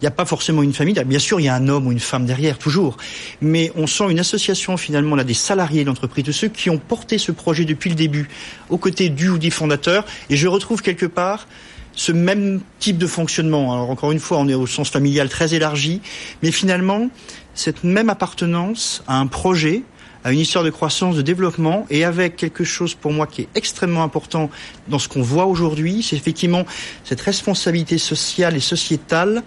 il 0.00 0.04
n'y 0.04 0.08
a 0.08 0.10
pas 0.10 0.24
forcément 0.24 0.62
une 0.62 0.72
famille. 0.72 0.94
Bien 1.06 1.18
sûr, 1.18 1.40
il 1.40 1.44
y 1.44 1.48
a 1.48 1.54
un 1.54 1.68
homme 1.68 1.86
ou 1.86 1.92
une 1.92 2.00
femme 2.00 2.26
derrière, 2.26 2.58
toujours. 2.58 2.96
Mais 3.40 3.72
on 3.76 3.86
sent 3.86 4.10
une 4.10 4.18
association 4.18 4.76
finalement 4.76 5.16
là 5.16 5.24
des 5.24 5.34
salariés 5.34 5.84
d'entreprise, 5.84 6.24
de 6.24 6.32
ceux 6.32 6.48
qui 6.48 6.68
ont 6.68 6.78
porté 6.78 7.16
ce 7.16 7.32
projet 7.32 7.64
depuis 7.64 7.90
le 7.90 7.96
début, 7.96 8.28
aux 8.70 8.76
côtés 8.76 9.08
du 9.08 9.28
ou 9.28 9.38
des 9.38 9.50
fondateurs. 9.50 10.04
Et 10.30 10.36
je 10.36 10.48
retrouve 10.48 10.82
quelque 10.82 11.06
part 11.06 11.46
ce 11.96 12.12
même 12.12 12.60
type 12.78 12.98
de 12.98 13.06
fonctionnement. 13.06 13.72
Alors 13.72 13.90
encore 13.90 14.12
une 14.12 14.20
fois, 14.20 14.38
on 14.38 14.48
est 14.48 14.54
au 14.54 14.66
sens 14.66 14.90
familial 14.90 15.28
très 15.28 15.54
élargi, 15.54 16.00
mais 16.42 16.50
finalement, 16.50 17.08
cette 17.54 17.84
même 17.84 18.10
appartenance 18.10 19.02
à 19.06 19.18
un 19.18 19.26
projet, 19.26 19.82
à 20.24 20.32
une 20.32 20.40
histoire 20.40 20.64
de 20.64 20.70
croissance, 20.70 21.16
de 21.16 21.22
développement, 21.22 21.86
et 21.90 22.04
avec 22.04 22.36
quelque 22.36 22.64
chose 22.64 22.94
pour 22.94 23.12
moi 23.12 23.26
qui 23.26 23.42
est 23.42 23.48
extrêmement 23.54 24.02
important 24.02 24.50
dans 24.88 24.98
ce 24.98 25.08
qu'on 25.08 25.22
voit 25.22 25.46
aujourd'hui, 25.46 26.02
c'est 26.02 26.16
effectivement 26.16 26.64
cette 27.04 27.20
responsabilité 27.20 27.98
sociale 27.98 28.56
et 28.56 28.60
sociétale 28.60 29.42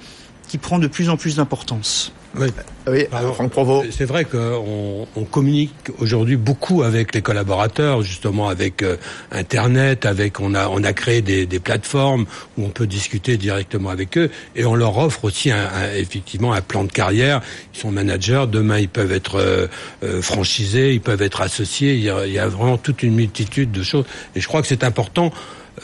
qui 0.47 0.57
prend 0.57 0.79
de 0.79 0.88
plus 0.88 1.10
en 1.10 1.17
plus 1.17 1.36
d'importance. 1.36 2.12
Oui, 2.36 2.47
oui 2.88 3.05
Franck 3.33 3.51
C'est 3.89 4.05
vrai 4.05 4.25
qu'on 4.25 5.07
on 5.15 5.23
communique 5.23 5.73
aujourd'hui 5.99 6.36
beaucoup 6.36 6.83
avec 6.83 7.15
les 7.15 7.21
collaborateurs, 7.21 8.03
justement 8.03 8.47
avec 8.47 8.83
euh, 8.83 8.97
Internet, 9.31 10.05
avec 10.05 10.39
on 10.39 10.53
a 10.53 10.67
on 10.67 10.83
a 10.83 10.93
créé 10.93 11.21
des, 11.21 11.45
des, 11.45 11.60
plateformes 11.60 12.25
où 12.57 12.65
on 12.65 12.69
peut 12.69 12.86
discuter 12.86 13.38
directement 13.38 13.89
avec 13.89 14.17
eux 14.17 14.29
et 14.55 14.65
on 14.65 14.75
leur 14.75 14.97
offre 14.97 15.25
aussi 15.25 15.51
un, 15.51 15.67
effectivement 15.95 16.53
un 16.53 16.62
plan 16.62 16.83
de 16.83 16.91
carrière. 16.91 17.41
Ils 17.73 17.79
sont 17.79 17.91
managers, 17.91 18.45
demain 18.51 18.79
ils 18.79 18.89
peuvent 18.89 19.13
être 19.13 19.36
euh, 19.39 19.67
euh, 20.03 20.21
franchisés, 20.21 20.93
ils 20.93 21.01
peuvent 21.01 21.23
être 21.23 21.41
associés. 21.41 21.95
Il 21.95 22.03
y, 22.03 22.10
a, 22.10 22.27
il 22.27 22.33
y 22.33 22.39
a 22.39 22.47
vraiment 22.47 22.77
toute 22.77 23.01
une 23.03 23.15
multitude 23.15 23.71
de 23.71 23.83
choses 23.83 24.05
et 24.36 24.41
je 24.41 24.47
crois 24.47 24.62
que 24.62 24.67
c'est 24.67 24.83
important 24.83 25.31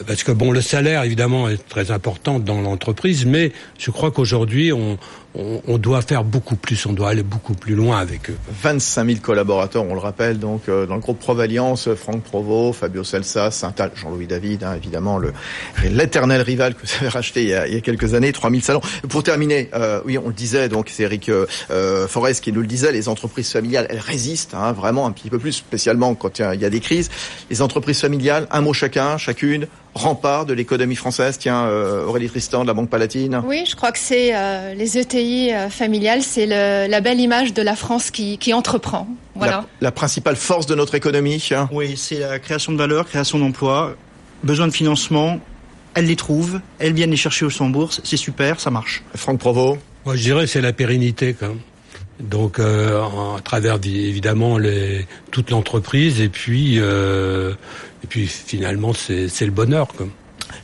parce 0.06 0.24
que 0.24 0.32
bon, 0.32 0.50
le 0.50 0.60
salaire 0.60 1.02
évidemment 1.04 1.48
est 1.48 1.68
très 1.68 1.90
important 1.90 2.38
dans 2.38 2.60
l'entreprise, 2.60 3.26
mais 3.26 3.52
je 3.78 3.90
crois 3.90 4.10
qu'aujourd'hui 4.10 4.72
on, 4.72 4.98
on, 5.34 5.78
doit 5.78 6.02
faire 6.02 6.24
beaucoup 6.24 6.56
plus, 6.56 6.86
on 6.86 6.92
doit 6.92 7.10
aller 7.10 7.22
beaucoup 7.22 7.54
plus 7.54 7.74
loin 7.74 7.98
avec 7.98 8.30
eux. 8.30 8.36
25 8.62 9.06
000 9.06 9.18
collaborateurs, 9.20 9.84
on 9.84 9.94
le 9.94 10.00
rappelle, 10.00 10.38
donc 10.38 10.68
euh, 10.68 10.86
dans 10.86 10.94
le 10.94 11.00
groupe 11.00 11.18
Provaliance, 11.18 11.92
Franck 11.94 12.22
Provo, 12.22 12.72
Fabio 12.72 13.04
Celsa, 13.04 13.50
Saint-Al, 13.50 13.92
Jean-Louis 13.94 14.26
David, 14.26 14.64
hein, 14.64 14.74
évidemment 14.76 15.18
le 15.18 15.32
l'éternel 15.90 16.42
rival 16.42 16.74
que 16.74 16.86
vous 16.86 16.92
avez 17.00 17.08
racheté 17.08 17.42
il 17.42 17.48
y 17.48 17.54
a, 17.54 17.66
il 17.66 17.74
y 17.74 17.76
a 17.76 17.80
quelques 17.80 18.14
années, 18.14 18.32
000 18.32 18.54
salons. 18.62 18.80
Pour 19.08 19.22
terminer, 19.22 19.70
euh, 19.74 20.00
oui, 20.04 20.18
on 20.18 20.28
le 20.28 20.34
disait, 20.34 20.68
donc 20.68 20.88
c'est 20.88 21.04
Eric 21.04 21.28
euh, 21.28 22.08
Forest 22.08 22.42
qui 22.42 22.52
nous 22.52 22.60
le 22.60 22.66
disait, 22.66 22.92
les 22.92 23.08
entreprises 23.08 23.50
familiales, 23.50 23.86
elles 23.90 23.98
résistent 23.98 24.54
hein, 24.54 24.72
vraiment 24.72 25.06
un 25.06 25.12
petit 25.12 25.30
peu 25.30 25.38
plus, 25.38 25.52
spécialement 25.52 26.14
quand 26.14 26.38
il 26.38 26.60
y 26.60 26.64
a 26.64 26.70
des 26.70 26.80
crises. 26.80 27.10
Les 27.50 27.62
entreprises 27.62 28.00
familiales, 28.00 28.46
un 28.50 28.60
mot 28.60 28.72
chacun, 28.72 29.18
chacune, 29.18 29.66
rempart 29.94 30.44
de 30.46 30.52
l'économie 30.52 30.96
française. 30.96 31.38
Tiens, 31.38 31.66
euh, 31.66 32.04
Aurélie 32.04 32.28
Tristan 32.28 32.62
de 32.62 32.66
la 32.66 32.74
Banque 32.74 32.90
Palatine. 32.90 33.42
Oui, 33.46 33.64
je 33.68 33.76
crois 33.76 33.92
que 33.92 33.98
c'est 33.98 34.34
euh, 34.34 34.74
les 34.74 34.98
ETI 34.98 35.52
euh, 35.52 35.70
familiales, 35.70 36.22
c'est 36.22 36.46
la 36.46 37.00
belle 37.00 37.20
image 37.20 37.54
de 37.54 37.62
la 37.62 37.76
France 37.76 38.10
qui, 38.10 38.38
qui 38.38 38.52
entreprend. 38.52 39.06
Voilà. 39.34 39.64
La, 39.80 39.92
principale 39.92 40.36
force 40.36 40.66
de 40.66 40.74
notre 40.74 40.94
économie. 40.94 41.42
Oui, 41.72 41.96
c'est 41.96 42.20
la 42.20 42.38
création 42.38 42.72
de 42.72 42.78
valeur, 42.78 43.06
création 43.06 43.38
d'emplois, 43.38 43.96
besoin 44.42 44.66
de 44.66 44.72
financement. 44.72 45.40
Elle 45.94 46.06
les 46.06 46.16
trouve, 46.16 46.60
elles 46.78 46.92
viennent 46.92 47.10
les 47.10 47.16
chercher 47.16 47.44
au 47.44 47.50
son 47.50 47.68
bourse, 47.68 48.00
c'est 48.02 48.16
super, 48.16 48.58
ça 48.60 48.70
marche. 48.70 49.04
Franck 49.14 49.38
Provost. 49.38 49.78
Moi, 50.04 50.16
je 50.16 50.22
dirais 50.22 50.46
c'est 50.46 50.60
la 50.60 50.72
pérennité 50.72 51.34
quand 51.34 51.48
même. 51.48 51.60
Donc, 52.20 52.58
euh, 52.58 53.00
à 53.36 53.40
travers 53.40 53.76
évidemment 53.84 54.58
les, 54.58 55.06
toute 55.30 55.50
l'entreprise, 55.50 56.20
et 56.20 56.28
puis, 56.28 56.76
euh, 56.78 57.52
et 58.02 58.06
puis 58.06 58.26
finalement, 58.26 58.92
c'est 58.92 59.44
le 59.44 59.50
bonheur. 59.50 59.88
Quoi 59.88 60.06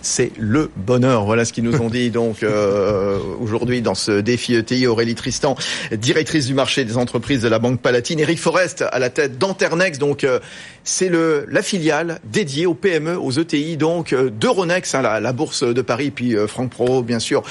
c'est 0.03 0.33
le 0.39 0.71
bonheur. 0.77 1.25
Voilà 1.25 1.45
ce 1.45 1.53
qu'ils 1.53 1.65
nous 1.65 1.81
ont 1.81 1.91
dit 1.91 2.11
donc 2.11 2.43
euh, 2.43 3.19
aujourd'hui 3.41 3.83
dans 3.83 3.95
ce 3.95 4.21
défi 4.21 4.55
ETI. 4.55 4.87
Aurélie 4.87 5.15
Tristan, 5.15 5.57
directrice 5.93 6.47
du 6.47 6.55
marché 6.55 6.85
des 6.85 6.97
entreprises 6.97 7.43
de 7.43 7.49
la 7.49 7.59
Banque 7.59 7.81
Palatine. 7.81 8.21
Eric 8.21 8.39
Forest 8.39 8.85
à 8.91 8.99
la 8.99 9.11
tête 9.11 9.39
d'Anternex. 9.39 9.99
Donc 9.99 10.25
euh, 10.25 10.41
c'est 10.85 11.09
le 11.09 11.47
la 11.49 11.63
filiale 11.63 12.21
dédiée 12.25 12.67
aux 12.67 12.75
PME, 12.75 13.19
aux 13.19 13.33
ETI 13.33 13.77
donc 13.77 14.13
euh, 14.13 14.31
d'Euronext, 14.31 14.95
hein, 14.95 15.03
la, 15.03 15.21
la, 15.21 15.33
bourse 15.33 15.63
de 15.63 15.83
Paris, 15.83 16.11
puis 16.11 16.35
Franck 16.47 16.71
Pro 16.71 17.03
bien 17.03 17.19
sûr. 17.19 17.43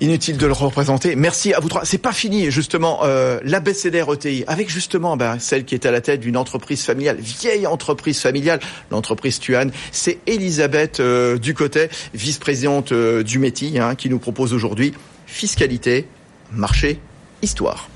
Inutile 0.00 0.36
de 0.38 0.46
le 0.46 0.52
représenter. 0.52 1.14
Merci 1.14 1.54
à 1.54 1.60
vous 1.60 1.68
trois. 1.68 1.84
C'est 1.84 1.98
pas 1.98 2.12
fini, 2.12 2.50
justement, 2.50 3.00
euh, 3.04 3.38
l'ABCDR 3.44 4.12
ETI, 4.12 4.44
avec 4.48 4.68
justement 4.68 5.16
ben, 5.16 5.38
celle 5.38 5.64
qui 5.64 5.76
est 5.76 5.86
à 5.86 5.92
la 5.92 6.00
tête 6.00 6.18
d'une 6.18 6.36
entreprise 6.36 6.82
familiale, 6.82 7.18
vieille 7.20 7.66
entreprise 7.68 8.20
familiale, 8.20 8.58
l'entreprise 8.90 9.38
Tuan. 9.38 9.70
C'est 9.92 10.18
Elisabeth 10.26 10.98
euh, 10.98 11.38
Ducotet, 11.38 11.90
vice-présidente 12.12 12.90
euh, 12.90 13.22
du 13.22 13.38
METI, 13.38 13.78
hein, 13.78 13.94
qui 13.94 14.08
nous 14.08 14.18
propose 14.18 14.52
aujourd'hui 14.52 14.94
fiscalité, 15.26 16.06
marché, 16.52 17.00
histoire. 17.42 17.88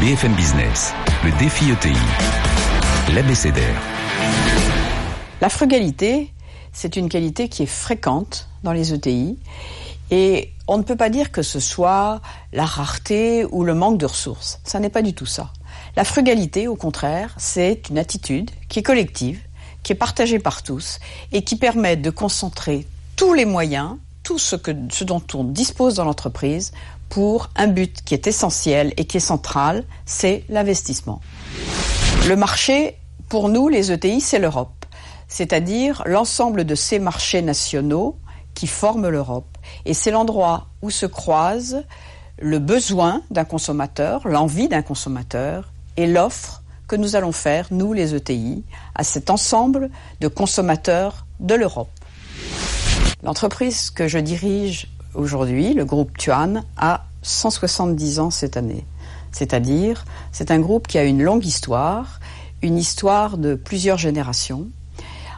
BFM 0.00 0.34
Business, 0.34 0.94
le 1.24 1.30
défi 1.38 1.70
ETI, 1.70 1.92
l'ABCDR. 3.14 3.60
La 5.40 5.48
frugalité, 5.48 6.32
c'est 6.72 6.96
une 6.96 7.08
qualité 7.08 7.48
qui 7.48 7.62
est 7.64 7.66
fréquente 7.66 8.48
dans 8.62 8.72
les 8.72 8.92
ETI 8.92 9.38
et 10.12 10.52
on 10.68 10.76
ne 10.76 10.82
peut 10.82 10.94
pas 10.94 11.08
dire 11.08 11.32
que 11.32 11.40
ce 11.40 11.58
soit 11.58 12.20
la 12.52 12.66
rareté 12.66 13.46
ou 13.50 13.64
le 13.64 13.72
manque 13.72 13.96
de 13.96 14.04
ressources. 14.04 14.60
Ça 14.62 14.78
n'est 14.78 14.90
pas 14.90 15.00
du 15.00 15.14
tout 15.14 15.24
ça. 15.24 15.54
La 15.96 16.04
frugalité, 16.04 16.68
au 16.68 16.76
contraire, 16.76 17.34
c'est 17.38 17.88
une 17.88 17.96
attitude 17.96 18.50
qui 18.68 18.80
est 18.80 18.82
collective, 18.82 19.40
qui 19.82 19.92
est 19.94 19.96
partagée 19.96 20.38
par 20.38 20.62
tous 20.62 21.00
et 21.32 21.42
qui 21.42 21.56
permet 21.56 21.96
de 21.96 22.10
concentrer 22.10 22.86
tous 23.16 23.32
les 23.32 23.46
moyens, 23.46 23.96
tout 24.22 24.38
ce, 24.38 24.56
ce 24.90 25.04
dont 25.04 25.22
on 25.32 25.44
dispose 25.44 25.94
dans 25.94 26.04
l'entreprise 26.04 26.72
pour 27.08 27.48
un 27.56 27.68
but 27.68 28.02
qui 28.04 28.12
est 28.12 28.26
essentiel 28.26 28.92
et 28.98 29.06
qui 29.06 29.16
est 29.16 29.20
central, 29.20 29.82
c'est 30.04 30.44
l'investissement. 30.50 31.22
Le 32.28 32.36
marché, 32.36 32.98
pour 33.30 33.48
nous, 33.48 33.70
les 33.70 33.90
ETI, 33.90 34.20
c'est 34.20 34.38
l'Europe, 34.38 34.84
c'est-à-dire 35.26 36.02
l'ensemble 36.04 36.64
de 36.64 36.74
ces 36.74 36.98
marchés 36.98 37.40
nationaux 37.40 38.18
qui 38.54 38.66
forment 38.66 39.08
l'Europe. 39.08 39.51
Et 39.84 39.94
c'est 39.94 40.10
l'endroit 40.10 40.66
où 40.82 40.90
se 40.90 41.06
croisent 41.06 41.84
le 42.38 42.58
besoin 42.58 43.22
d'un 43.30 43.44
consommateur, 43.44 44.26
l'envie 44.26 44.68
d'un 44.68 44.82
consommateur 44.82 45.72
et 45.96 46.06
l'offre 46.06 46.62
que 46.88 46.96
nous 46.96 47.16
allons 47.16 47.32
faire, 47.32 47.68
nous 47.70 47.92
les 47.92 48.14
ETI, 48.14 48.64
à 48.94 49.04
cet 49.04 49.30
ensemble 49.30 49.90
de 50.20 50.28
consommateurs 50.28 51.26
de 51.40 51.54
l'Europe. 51.54 51.90
L'entreprise 53.22 53.90
que 53.90 54.08
je 54.08 54.18
dirige 54.18 54.88
aujourd'hui, 55.14 55.74
le 55.74 55.84
groupe 55.84 56.16
Tuan, 56.18 56.64
a 56.76 57.04
170 57.22 58.18
ans 58.18 58.30
cette 58.30 58.56
année. 58.56 58.84
C'est-à-dire, 59.30 60.04
c'est 60.32 60.50
un 60.50 60.58
groupe 60.58 60.86
qui 60.86 60.98
a 60.98 61.04
une 61.04 61.22
longue 61.22 61.46
histoire, 61.46 62.20
une 62.62 62.76
histoire 62.76 63.38
de 63.38 63.54
plusieurs 63.54 63.98
générations. 63.98 64.68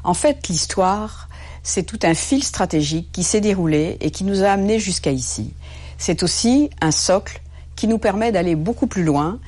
En 0.02 0.14
fait, 0.14 0.48
l'histoire, 0.48 1.28
c'est 1.64 1.82
tout 1.82 1.98
un 2.04 2.14
fil 2.14 2.44
stratégique 2.44 3.08
qui 3.10 3.24
s'est 3.24 3.40
déroulé 3.40 3.96
et 4.00 4.12
qui 4.12 4.22
nous 4.22 4.44
a 4.44 4.48
amenés 4.48 4.78
jusqu'à 4.78 5.10
ici. 5.10 5.52
C'est 5.98 6.22
aussi 6.22 6.70
un 6.80 6.92
socle 6.92 7.40
qui 7.74 7.88
nous 7.88 7.98
permet 7.98 8.30
d'aller 8.30 8.54
beaucoup 8.54 8.86
plus 8.86 9.02
loin 9.02 9.40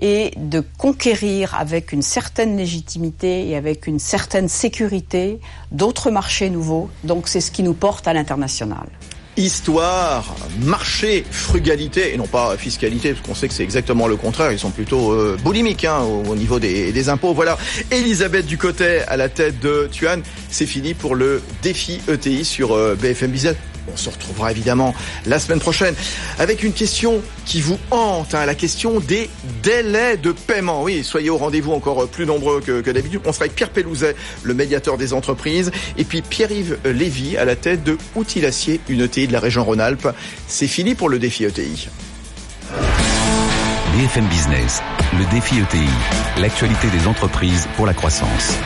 et 0.00 0.32
de 0.38 0.64
conquérir 0.78 1.54
avec 1.54 1.92
une 1.92 2.00
certaine 2.00 2.56
légitimité 2.56 3.48
et 3.48 3.56
avec 3.56 3.86
une 3.86 3.98
certaine 3.98 4.48
sécurité 4.48 5.40
d'autres 5.70 6.10
marchés 6.10 6.48
nouveaux. 6.48 6.88
Donc 7.02 7.28
c'est 7.28 7.42
ce 7.42 7.50
qui 7.50 7.62
nous 7.62 7.74
porte 7.74 8.08
à 8.08 8.14
l'international 8.14 8.86
histoire, 9.36 10.34
marché, 10.62 11.24
frugalité, 11.30 12.14
et 12.14 12.16
non 12.16 12.26
pas 12.26 12.56
fiscalité, 12.56 13.12
parce 13.12 13.26
qu'on 13.26 13.34
sait 13.34 13.48
que 13.48 13.54
c'est 13.54 13.62
exactement 13.62 14.06
le 14.06 14.16
contraire, 14.16 14.52
ils 14.52 14.58
sont 14.58 14.70
plutôt 14.70 15.12
euh, 15.12 15.36
boulimiques 15.42 15.84
hein, 15.84 16.00
au, 16.00 16.36
niveau 16.36 16.58
des, 16.58 17.08
impôts. 17.08 17.34
Voilà, 17.34 17.58
Elisabeth 17.90 18.46
Ducotet 18.46 19.04
à 19.08 19.16
la 19.16 19.28
tête 19.28 19.60
de 19.60 19.88
Tuan, 19.90 20.22
c'est 20.48 20.66
fini 20.66 20.94
pour 20.94 21.14
le 21.14 21.42
défi 21.62 22.00
ETI 22.08 22.44
sur 22.44 22.72
euh, 22.72 22.94
BFM 22.94 23.30
Business. 23.30 23.56
On 23.92 23.96
se 23.96 24.08
retrouvera 24.08 24.50
évidemment 24.50 24.94
la 25.26 25.38
semaine 25.38 25.60
prochaine 25.60 25.94
avec 26.38 26.62
une 26.62 26.72
question 26.72 27.20
qui 27.44 27.60
vous 27.60 27.78
hante, 27.90 28.34
hein, 28.34 28.46
la 28.46 28.54
question 28.54 29.00
des 29.00 29.28
délais 29.62 30.16
de 30.16 30.32
paiement. 30.32 30.82
Oui, 30.82 31.04
soyez 31.04 31.30
au 31.30 31.36
rendez-vous 31.36 31.72
encore 31.72 32.08
plus 32.08 32.26
nombreux 32.26 32.60
que, 32.60 32.90
d'habitude. 32.90 33.20
On 33.24 33.32
sera 33.32 33.44
avec 33.44 33.54
Pierre 33.54 33.70
Pellouzet, 33.70 34.16
le 34.42 34.54
médiateur 34.54 34.96
des 34.96 35.12
entreprises, 35.12 35.70
et 35.98 36.04
puis 36.04 36.22
Pierre-Yves 36.22 36.78
Lévy 36.84 37.36
à 37.36 37.44
la 37.44 37.56
tête 37.56 37.84
de 37.84 37.98
Outils 38.14 38.42
une 38.88 39.00
ETI 39.00 39.28
de 39.28 39.32
la 39.32 39.40
région 39.40 39.64
Rhône-Alpes. 39.64 40.08
C'est 40.46 40.66
fini 40.66 40.94
pour 40.94 41.08
le 41.08 41.18
défi 41.18 41.44
ETI. 41.44 41.88
BFM 43.96 44.26
Business, 44.26 44.82
le 45.16 45.24
défi 45.30 45.56
ETI, 45.58 45.88
l'actualité 46.40 46.88
des 46.88 47.06
entreprises 47.06 47.68
pour 47.76 47.86
la 47.86 47.94
croissance. 47.94 48.58